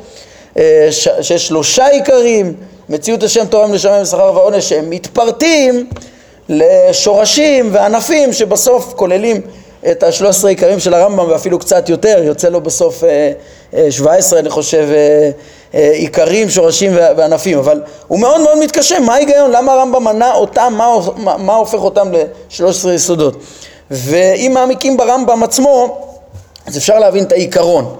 אה, 0.57 0.87
שיש 0.91 1.47
שלושה 1.47 1.87
עיקרים, 1.87 2.53
מציאות 2.89 3.23
השם 3.23 3.45
תורה 3.45 3.65
ונשמה 3.65 4.01
ושכר 4.01 4.31
ועונש 4.35 4.69
שהם 4.69 4.89
מתפרטים 4.89 5.87
לשורשים 6.49 7.69
וענפים 7.71 8.33
שבסוף 8.33 8.93
כוללים 8.95 9.41
את 9.91 10.03
השלוש 10.03 10.29
עשרה 10.29 10.49
עיקרים 10.49 10.79
של 10.79 10.93
הרמב"ם 10.93 11.29
ואפילו 11.29 11.59
קצת 11.59 11.89
יותר, 11.89 12.21
יוצא 12.23 12.49
לו 12.49 12.61
בסוף 12.61 13.03
אה, 13.03 13.31
אה, 13.73 13.91
שבע 13.91 14.13
עשרה 14.13 14.39
אני 14.39 14.49
חושב 14.49 14.87
אה, 15.73 15.91
עיקרים, 15.93 16.49
שורשים 16.49 16.91
וענפים, 17.17 17.57
אבל 17.57 17.81
הוא 18.07 18.19
מאוד 18.19 18.41
מאוד 18.41 18.57
מתקשה, 18.59 18.99
מה 18.99 19.13
ההיגיון? 19.13 19.51
למה 19.51 19.73
הרמב"ם 19.73 20.03
מנה 20.03 20.33
אותם, 20.33 20.73
מה, 20.77 20.97
מה, 21.15 21.37
מה 21.37 21.55
הופך 21.55 21.79
אותם 21.79 22.11
לשלוש 22.11 22.77
עשרה 22.77 22.93
יסודות? 22.93 23.35
ואם 23.91 24.51
מעמיקים 24.53 24.97
ברמב"ם 24.97 25.43
עצמו, 25.43 25.97
אז 26.65 26.77
אפשר 26.77 26.99
להבין 26.99 27.23
את 27.23 27.31
העיקרון. 27.31 27.95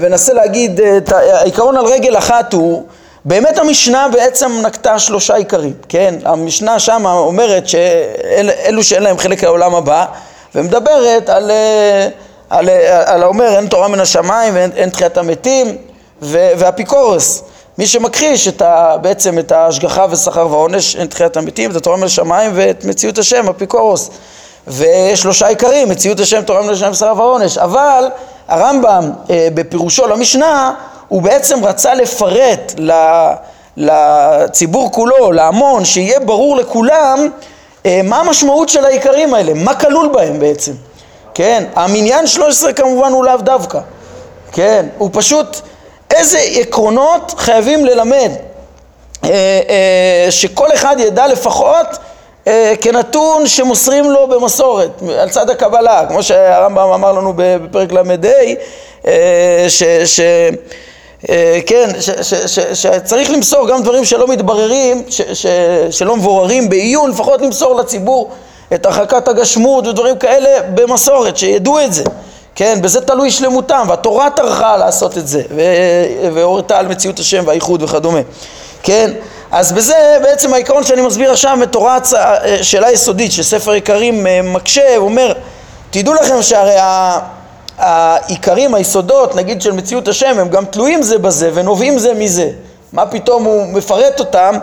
וננסה 0.00 0.32
להגיד, 0.32 0.80
העיקרון 1.12 1.76
על 1.76 1.86
רגל 1.86 2.16
אחת 2.16 2.52
הוא 2.52 2.82
באמת 3.26 3.58
המשנה 3.58 4.08
בעצם 4.12 4.52
נקטה 4.62 4.98
שלושה 4.98 5.34
עיקרים, 5.34 5.72
כן? 5.88 6.14
המשנה 6.24 6.78
שם 6.78 7.06
אומרת 7.06 7.68
שאלו 7.68 8.84
שאין 8.84 9.02
להם 9.02 9.18
חלק 9.18 9.44
לעולם 9.44 9.74
הבא 9.74 10.06
ומדברת 10.54 11.28
על, 11.28 11.50
אה, 11.50 12.08
על, 12.50 12.68
על 13.04 13.22
האומר 13.22 13.56
אין 13.56 13.66
תורה 13.66 13.88
מן 13.88 14.00
השמיים 14.00 14.54
ואין 14.54 14.90
תחיית 14.90 15.18
המתים 15.18 15.76
והאפיקורוס 16.22 17.42
מי 17.78 17.86
שמכחיש 17.86 18.48
את 18.48 18.62
ה, 18.62 18.96
בעצם 19.00 19.38
את 19.38 19.52
ההשגחה 19.52 20.06
ושכר 20.10 20.46
ועונש, 20.50 20.96
אין 20.96 21.06
תחיית 21.06 21.36
המתים, 21.36 21.70
את 21.70 21.76
התורה 21.76 21.96
מן 21.96 22.04
השמיים 22.04 22.50
ואת 22.54 22.84
מציאות 22.84 23.18
השם, 23.18 23.48
אפיקורוס. 23.48 24.10
ושלושה 24.68 25.46
עיקרים, 25.46 25.88
מציאות 25.88 26.20
השם, 26.20 26.42
תורה 26.42 26.62
מן 26.62 26.70
השם, 26.70 26.94
שכר 26.94 27.14
ועונש. 27.16 27.58
אבל 27.58 28.04
הרמב"ם 28.48 29.10
אה, 29.30 29.48
בפירושו 29.54 30.06
למשנה, 30.06 30.74
הוא 31.08 31.22
בעצם 31.22 31.64
רצה 31.64 31.94
לפרט 31.94 32.74
לציבור 33.76 34.92
כולו, 34.92 35.32
להמון, 35.32 35.84
שיהיה 35.84 36.20
ברור 36.20 36.56
לכולם 36.56 37.28
אה, 37.86 38.00
מה 38.04 38.20
המשמעות 38.20 38.68
של 38.68 38.84
העיקרים 38.84 39.34
האלה, 39.34 39.54
מה 39.54 39.74
כלול 39.74 40.08
בהם 40.08 40.38
בעצם. 40.38 40.72
כן, 41.34 41.64
המניין 41.74 42.26
13 42.26 42.72
כמובן 42.72 43.12
הוא 43.12 43.24
לאו 43.24 43.36
דווקא, 43.36 43.78
כן, 44.52 44.86
הוא 44.98 45.10
פשוט 45.12 45.60
איזה 46.14 46.38
עקרונות 46.38 47.34
חייבים 47.36 47.84
ללמד, 47.84 48.30
אה, 49.24 49.30
אה, 49.30 50.26
שכל 50.30 50.72
אחד 50.74 50.96
ידע 50.98 51.26
לפחות 51.26 51.86
כנתון 52.80 53.46
שמוסרים 53.46 54.10
לו 54.10 54.28
במסורת, 54.28 55.02
על 55.18 55.30
צד 55.30 55.50
הקבלה, 55.50 56.06
כמו 56.08 56.22
שהרמב"ם 56.22 56.92
אמר 56.92 57.12
לנו 57.12 57.32
בפרק 57.36 57.92
ל"ה, 57.92 59.10
ש... 59.68 59.82
ש 60.04 60.20
כן, 61.66 61.90
שצריך 62.74 63.30
למסור 63.30 63.68
גם 63.68 63.82
דברים 63.82 64.04
שלא 64.04 64.28
מתבררים, 64.28 65.04
שלא 65.90 66.16
מבוררים 66.16 66.68
בעיון, 66.68 67.10
לפחות 67.10 67.42
למסור 67.42 67.76
לציבור 67.76 68.30
את 68.74 68.86
הרחקת 68.86 69.28
הגשמות 69.28 69.86
ודברים 69.86 70.18
כאלה 70.18 70.62
במסורת, 70.74 71.36
שידעו 71.36 71.80
את 71.80 71.92
זה. 71.92 72.04
כן, 72.54 72.78
בזה 72.82 73.00
תלוי 73.00 73.30
שלמותם, 73.30 73.86
והתורה 73.88 74.30
טרחה 74.30 74.76
לעשות 74.76 75.18
את 75.18 75.28
זה, 75.28 75.42
והורתה 76.34 76.78
על 76.78 76.86
מציאות 76.88 77.18
השם 77.18 77.42
והאיחוד 77.46 77.82
וכדומה, 77.82 78.20
כן, 78.82 79.10
אז 79.50 79.72
בזה 79.72 80.18
בעצם 80.22 80.54
העיקרון 80.54 80.84
שאני 80.84 81.02
מסביר 81.02 81.30
עכשיו 81.30 81.56
מתורת 81.56 82.06
שאלה 82.62 82.92
יסודית 82.92 83.32
שספר 83.32 83.70
עיקרים 83.70 84.26
אה, 84.26 84.40
מקשה, 84.42 84.96
הוא 84.96 85.04
אומר, 85.04 85.32
תדעו 85.90 86.14
לכם 86.14 86.42
שהרי 86.42 86.76
העיקרים, 87.78 88.74
היסודות, 88.74 89.34
נגיד 89.34 89.62
של 89.62 89.72
מציאות 89.72 90.08
השם, 90.08 90.38
הם 90.38 90.48
גם 90.48 90.64
תלויים 90.64 91.02
זה 91.02 91.18
בזה 91.18 91.50
ונובעים 91.54 91.98
זה 91.98 92.14
מזה, 92.14 92.50
מה 92.92 93.06
פתאום 93.06 93.44
הוא 93.44 93.66
מפרט 93.66 94.20
אותם 94.20 94.58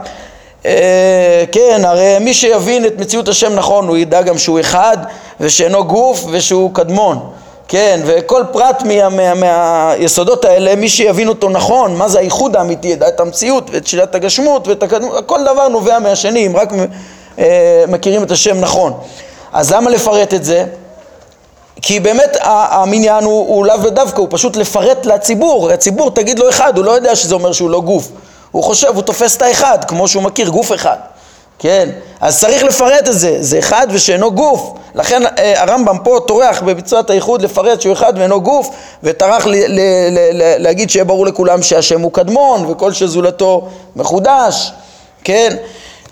אה, 0.66 1.44
כן, 1.52 1.82
הרי 1.86 2.18
מי 2.22 2.34
שיבין 2.34 2.86
את 2.86 3.00
מציאות 3.00 3.28
השם 3.28 3.54
נכון, 3.54 3.88
הוא 3.88 3.98
ידע 3.98 4.22
גם 4.22 4.38
שהוא 4.38 4.60
אחד 4.60 4.98
ושאינו 5.40 5.86
גוף 5.86 6.26
ושהוא 6.32 6.74
קדמון. 6.74 7.20
כן, 7.68 8.00
וכל 8.06 8.44
פרט 8.52 8.84
מה, 8.84 9.10
מה, 9.10 9.34
מהיסודות 9.34 10.46
האלה, 10.46 10.76
מי 10.76 10.90
שיבין 10.90 11.28
אותו 11.28 11.50
נכון, 11.50 11.96
מה 11.96 12.08
זה 12.08 12.20
הייחוד 12.20 12.56
האמיתי, 12.56 12.88
ידע 12.88 13.08
את 13.08 13.20
המציאות 13.20 13.70
ואת 13.74 13.88
שאלת 13.88 14.16
הגשמות 14.16 14.68
ואת 14.68 14.84
הקדמות, 14.84 15.26
כל 15.26 15.44
דבר 15.44 15.68
נובע 15.68 16.00
מהשני, 16.00 16.48
אם 16.48 16.58
רק 16.58 16.74
אה, 17.40 17.84
מכירים 17.88 18.24
את 18.24 18.32
השם 18.32 18.60
נכון. 18.60 18.94
אז 19.54 19.74
למה 19.74 19.90
לפרט 19.90 20.34
את 20.34 20.44
זה? 20.44 20.66
כי 21.86 22.00
באמת 22.00 22.38
המניין 22.44 23.24
הוא, 23.24 23.48
הוא 23.48 23.66
לאו 23.66 23.84
ודווקא, 23.84 24.18
הוא 24.18 24.28
פשוט 24.32 24.56
לפרט 24.56 25.06
לציבור, 25.06 25.72
הציבור 25.72 26.12
תגיד 26.12 26.40
לו 26.40 26.50
אחד, 26.50 26.78
הוא 26.78 26.86
לא 26.86 26.92
יודע 26.92 27.16
שזה 27.16 27.36
אומר 27.36 27.54
שהוא 27.54 27.70
לא 27.70 27.82
גוף, 27.82 28.08
הוא 28.52 28.64
חושב, 28.64 28.88
הוא 28.96 29.02
תופס 29.02 29.38
את 29.38 29.42
האחד, 29.42 29.86
כמו 29.88 30.08
שהוא 30.08 30.24
מכיר 30.24 30.50
גוף 30.50 30.74
אחד. 30.74 30.96
כן, 31.60 31.90
אז 32.22 32.40
צריך 32.40 32.64
לפרט 32.64 33.08
את 33.08 33.14
זה, 33.14 33.38
זה 33.40 33.60
אחד 33.60 33.88
ושאינו 33.92 34.32
גוף, 34.32 34.74
לכן 34.96 35.24
אה, 35.26 35.62
הרמב"ם 35.62 35.98
פה 36.04 36.20
טורח 36.28 36.62
בביצועת 36.62 37.10
הייחוד 37.10 37.42
לפרט 37.42 37.82
שהוא 37.82 37.94
אחד 37.94 38.14
ואינו 38.18 38.42
גוף, 38.42 38.70
וטרח 39.04 39.48
להגיד 40.58 40.90
שיהיה 40.90 41.06
ברור 41.06 41.26
לכולם 41.26 41.62
שהשם 41.62 42.02
הוא 42.02 42.12
קדמון 42.12 42.66
וכל 42.66 42.94
שזולתו 42.94 43.68
מחודש, 43.96 44.72
כן, 45.24 45.56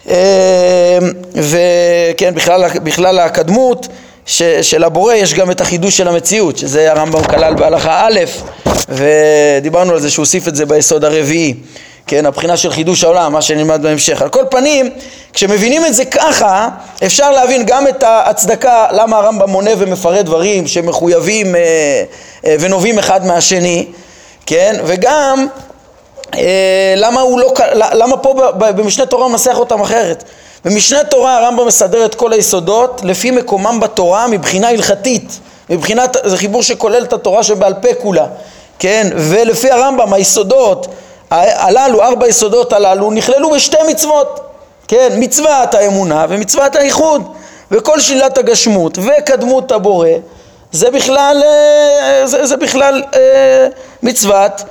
אה, 0.09 0.97
וכן, 1.35 2.35
בכלל, 2.35 2.79
בכלל 2.83 3.19
הקדמות 3.19 3.87
ש, 4.25 4.43
של 4.43 4.83
הבורא 4.83 5.13
יש 5.13 5.33
גם 5.33 5.51
את 5.51 5.61
החידוש 5.61 5.97
של 5.97 6.07
המציאות, 6.07 6.57
שזה 6.57 6.91
הרמב"ם 6.91 7.23
כלל 7.23 7.53
בהלכה 7.53 8.07
א', 8.07 8.19
ודיברנו 8.89 9.93
על 9.93 9.99
זה 9.99 10.09
שהוא 10.09 10.23
הוסיף 10.23 10.47
את 10.47 10.55
זה 10.55 10.65
ביסוד 10.65 11.03
הרביעי. 11.05 11.53
כן, 12.07 12.25
הבחינה 12.25 12.57
של 12.57 12.71
חידוש 12.71 13.03
העולם, 13.03 13.33
מה 13.33 13.41
שנלמד 13.41 13.81
בהמשך. 13.83 14.21
על 14.21 14.29
כל 14.29 14.43
פנים, 14.49 14.89
כשמבינים 15.33 15.85
את 15.85 15.93
זה 15.93 16.05
ככה, 16.05 16.69
אפשר 17.05 17.31
להבין 17.31 17.63
גם 17.65 17.87
את 17.87 18.03
ההצדקה 18.03 18.87
למה 18.91 19.17
הרמב"ם 19.17 19.49
מונה 19.49 19.71
ומפרט 19.77 20.25
דברים 20.25 20.67
שמחויבים 20.67 21.55
אה, 21.55 21.61
אה, 22.45 22.55
ונובעים 22.59 22.99
אחד 22.99 23.25
מהשני, 23.25 23.85
כן, 24.45 24.75
וגם 24.85 25.47
אה, 26.35 26.93
למה, 26.95 27.21
לא, 27.37 27.53
למה 27.93 28.17
פה 28.17 28.51
במשנה 28.57 29.05
תורה 29.05 29.23
הוא 29.23 29.31
מנסח 29.31 29.57
אותם 29.57 29.81
אחרת. 29.81 30.23
במשנה 30.65 31.03
תורה 31.03 31.37
הרמב"ם 31.37 31.67
מסדר 31.67 32.05
את 32.05 32.15
כל 32.15 32.33
היסודות 32.33 33.01
לפי 33.03 33.31
מקומם 33.31 33.79
בתורה 33.79 34.27
מבחינה 34.27 34.69
הלכתית, 34.69 35.39
מבחינת, 35.69 36.17
זה 36.23 36.37
חיבור 36.37 36.63
שכולל 36.63 37.03
את 37.03 37.13
התורה 37.13 37.43
שבעל 37.43 37.73
פה 37.73 37.93
כולה, 37.93 38.25
כן, 38.79 39.07
ולפי 39.15 39.71
הרמב"ם 39.71 40.13
היסודות 40.13 40.87
הללו, 41.31 42.01
ארבע 42.01 42.27
יסודות 42.27 42.73
הללו, 42.73 43.11
נכללו 43.11 43.49
בשתי 43.49 43.77
מצוות, 43.89 44.39
כן, 44.87 45.09
מצוות 45.15 45.73
האמונה 45.73 46.25
ומצוות 46.29 46.75
האיחוד, 46.75 47.33
וכל 47.71 47.99
שלילת 47.99 48.37
הגשמות 48.37 48.97
וקדמות 48.97 49.71
הבורא, 49.71 50.09
זה 50.71 50.91
בכלל, 50.91 51.43
אה, 51.45 52.27
זה, 52.27 52.45
זה 52.45 52.57
בכלל 52.57 53.03
אה, 53.15 53.67
מצוות, 54.03 54.63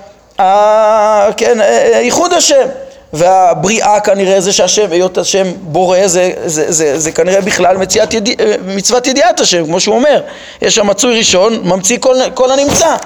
כן, 1.37 1.61
אה, 1.61 1.99
איחוד 1.99 2.33
השם. 2.33 2.67
והבריאה 3.13 4.01
כנראה 4.01 4.41
זה 4.41 4.53
שהשם, 4.53 4.93
היות 4.93 5.19
השם 5.19 5.47
בורא, 5.63 6.07
זה, 6.07 6.31
זה, 6.45 6.73
זה, 6.73 6.99
זה 6.99 7.13
כנראה 7.13 7.41
בכלל 7.41 7.77
מציאת 7.77 8.15
ידיע, 8.15 8.37
מצוות 8.67 9.07
ידיעת 9.07 9.41
השם, 9.41 9.65
כמו 9.67 9.81
שהוא 9.81 9.97
אומר. 9.97 10.23
יש 10.63 10.75
שם 10.75 10.87
מצוי 10.87 11.19
ראשון, 11.19 11.61
ממציא 11.65 11.99
כל, 12.01 12.17
כל 12.35 12.51
הנמצא. 12.51 12.97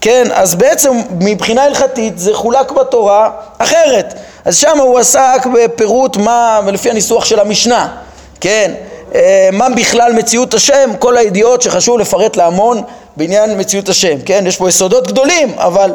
כן, 0.00 0.24
אז 0.32 0.54
בעצם 0.54 0.90
מבחינה 1.20 1.64
הלכתית 1.64 2.18
זה 2.18 2.34
חולק 2.34 2.70
בתורה 2.72 3.30
אחרת. 3.58 4.14
אז 4.44 4.56
שם 4.56 4.78
הוא 4.78 4.98
עסק 4.98 5.46
בפירוט 5.54 6.16
מה, 6.16 6.60
לפי 6.66 6.90
הניסוח 6.90 7.24
של 7.24 7.40
המשנה, 7.40 7.88
כן, 8.40 8.72
אה, 9.14 9.48
מה 9.52 9.68
בכלל 9.68 10.12
מציאות 10.12 10.54
השם, 10.54 10.90
כל 10.98 11.16
הידיעות 11.16 11.62
שחשוב 11.62 11.98
לפרט 11.98 12.36
להמון 12.36 12.82
בעניין 13.16 13.60
מציאות 13.60 13.88
השם, 13.88 14.20
כן, 14.26 14.44
יש 14.46 14.56
פה 14.56 14.68
יסודות 14.68 15.06
גדולים, 15.06 15.52
אבל 15.56 15.92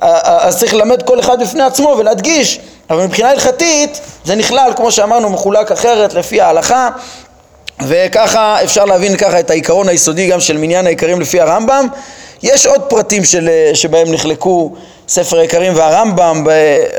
אז 0.00 0.58
צריך 0.58 0.74
ללמד 0.74 1.02
כל 1.02 1.20
אחד 1.20 1.42
בפני 1.42 1.62
עצמו 1.62 1.96
ולהדגיש, 1.98 2.60
אבל 2.90 3.04
מבחינה 3.04 3.30
הלכתית 3.30 4.00
זה 4.24 4.34
נכלל, 4.34 4.72
כמו 4.76 4.92
שאמרנו, 4.92 5.30
מחולק 5.30 5.72
אחרת 5.72 6.14
לפי 6.14 6.40
ההלכה, 6.40 6.88
וככה 7.86 8.62
אפשר 8.64 8.84
להבין 8.84 9.16
ככה 9.16 9.40
את 9.40 9.50
העיקרון 9.50 9.88
היסודי 9.88 10.28
גם 10.28 10.40
של 10.40 10.56
מניין 10.58 10.86
העיקרים 10.86 11.20
לפי 11.20 11.40
הרמב"ם. 11.40 11.86
יש 12.42 12.66
עוד 12.66 12.80
פרטים 12.80 13.24
של, 13.24 13.48
אה, 13.48 13.70
שבהם 13.74 14.12
נחלקו 14.12 14.72
ספר 15.08 15.38
העיקרים 15.38 15.72
והרמב"ם 15.76 16.44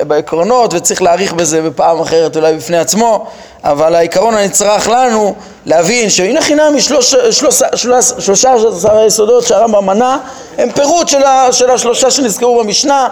בעקרונות 0.07 0.73
וצריך 0.73 1.01
להעריך 1.01 1.33
בזה 1.33 1.61
בפעם 1.61 2.01
אחרת 2.01 2.35
אולי 2.37 2.55
בפני 2.55 2.77
עצמו 2.77 3.25
אבל 3.63 3.95
העיקרון 3.95 4.35
הנצרך 4.35 4.89
לנו 4.89 5.35
להבין 5.65 6.09
שהנה 6.09 6.41
חינם 6.41 6.79
שלושה 6.79 8.53
עשר 8.53 8.97
היסודות 8.97 9.43
שהרמב"ם 9.43 9.85
מנה 9.85 10.17
הם 10.57 10.71
פירוט 10.71 11.07
של, 11.07 11.23
ה, 11.23 11.47
של 11.51 11.71
השלושה 11.71 12.11
שנזכרו 12.11 12.63
במשנה 12.63 13.07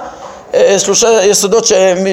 אה, 0.53 0.75
שלושה 0.79 1.23
יסודות 1.23 1.65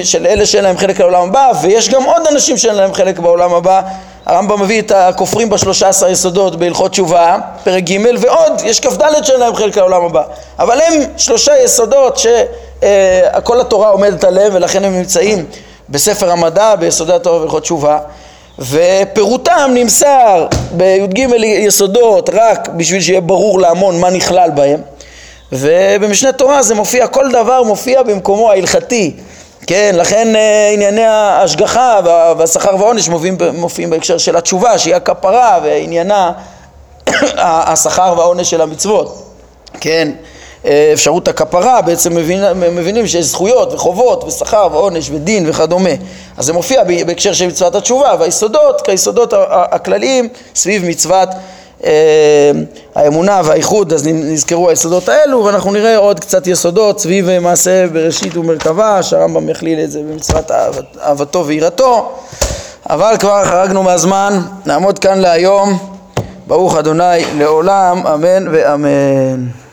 של 0.03 0.25
אלה 0.25 0.45
שאין 0.45 0.63
להם 0.63 0.77
חלק 0.77 0.99
לעולם 0.99 1.29
הבא 1.29 1.51
ויש 1.61 1.89
גם 1.89 2.03
עוד 2.03 2.27
אנשים 2.31 2.57
שאין 2.57 2.75
להם 2.75 2.93
חלק 2.93 3.19
בעולם 3.19 3.53
הבא 3.53 3.81
הרמב"ם 4.25 4.61
מביא 4.61 4.81
את 4.81 4.91
הכופרים 4.91 5.49
בשלושה 5.49 5.87
עשר 5.87 6.09
יסודות 6.09 6.55
בהלכות 6.55 6.91
תשובה, 6.91 7.37
פרק 7.63 7.83
ג' 7.83 7.97
ועוד, 8.19 8.61
יש 8.63 8.79
כ"ד 8.79 9.23
שאין 9.23 9.39
להם 9.39 9.55
חלק 9.55 9.77
לעולם 9.77 10.05
הבא. 10.05 10.23
אבל 10.59 10.81
הם 10.81 10.93
שלושה 11.17 11.51
יסודות 11.63 12.17
שכל 12.81 13.61
התורה 13.61 13.89
עומדת 13.89 14.23
עליהם 14.23 14.51
ולכן 14.55 14.83
הם 14.83 14.93
נמצאים 14.93 15.45
בספר 15.89 16.31
המדע, 16.31 16.75
ביסודי 16.75 17.13
התורה 17.13 17.39
והלכות 17.39 17.63
תשובה. 17.63 17.99
ופירוטם 18.59 19.71
נמסר 19.73 20.47
בי"ג 20.71 21.27
יסודות 21.43 22.29
רק 22.33 22.67
בשביל 22.67 23.01
שיהיה 23.01 23.21
ברור 23.21 23.59
להמון 23.59 23.99
מה 23.99 24.09
נכלל 24.09 24.49
בהם. 24.49 24.81
ובמשנה 25.51 26.31
תורה 26.31 26.63
זה 26.63 26.75
מופיע, 26.75 27.07
כל 27.07 27.31
דבר 27.31 27.63
מופיע 27.63 28.03
במקומו 28.03 28.51
ההלכתי. 28.51 29.15
כן, 29.67 29.95
לכן 29.97 30.35
אה, 30.35 30.69
ענייני 30.73 31.03
ההשגחה 31.03 31.99
והשכר 32.37 32.75
והעונש 32.79 33.09
מופיעים, 33.09 33.37
מופיעים 33.53 33.89
בהקשר 33.89 34.17
של 34.17 34.35
התשובה, 34.35 34.77
שהיא 34.77 34.95
הכפרה 34.95 35.59
ועניינה 35.63 36.31
השכר 37.37 38.13
והעונש 38.17 38.49
של 38.49 38.61
המצוות. 38.61 39.23
כן, 39.79 40.11
אה, 40.11 40.34
אפשרות 40.93 41.27
הכפרה, 41.27 41.81
בעצם 41.81 42.15
מבין, 42.15 42.43
מבינים 42.53 43.07
שיש 43.07 43.25
זכויות 43.25 43.73
וחובות 43.73 44.23
ושכר 44.23 44.67
ועונש 44.71 45.09
ודין 45.09 45.49
וכדומה. 45.49 45.89
אז 46.37 46.45
זה 46.45 46.53
מופיע 46.53 46.83
בהקשר 46.83 47.33
של 47.33 47.47
מצוות 47.47 47.75
התשובה, 47.75 48.15
והיסודות 48.19 48.81
כיסודות 48.81 49.33
הכלליים 49.49 50.29
סביב 50.55 50.85
מצוות 50.85 51.29
האמונה 52.95 53.41
והאיחוד, 53.43 53.93
אז 53.93 54.07
נזכרו 54.07 54.69
היסודות 54.69 55.09
האלו, 55.09 55.45
ואנחנו 55.45 55.71
נראה 55.71 55.97
עוד 55.97 56.19
קצת 56.19 56.47
יסודות 56.47 56.99
סביב 56.99 57.39
מעשה 57.39 57.87
בראשית 57.87 58.37
ומרכבה, 58.37 59.03
שהרמב"ם 59.03 59.49
יכליל 59.49 59.79
את 59.79 59.91
זה 59.91 59.99
במצוות 59.99 60.51
אהבתו 61.03 61.45
ויראתו, 61.45 62.11
אבל 62.89 63.15
כבר 63.19 63.45
חרגנו 63.45 63.83
מהזמן, 63.83 64.41
נעמוד 64.65 64.99
כאן 64.99 65.19
להיום, 65.19 65.77
ברוך 66.47 66.77
אדוני 66.77 67.25
לעולם, 67.37 68.07
אמן 68.07 68.47
ואמן. 68.51 69.64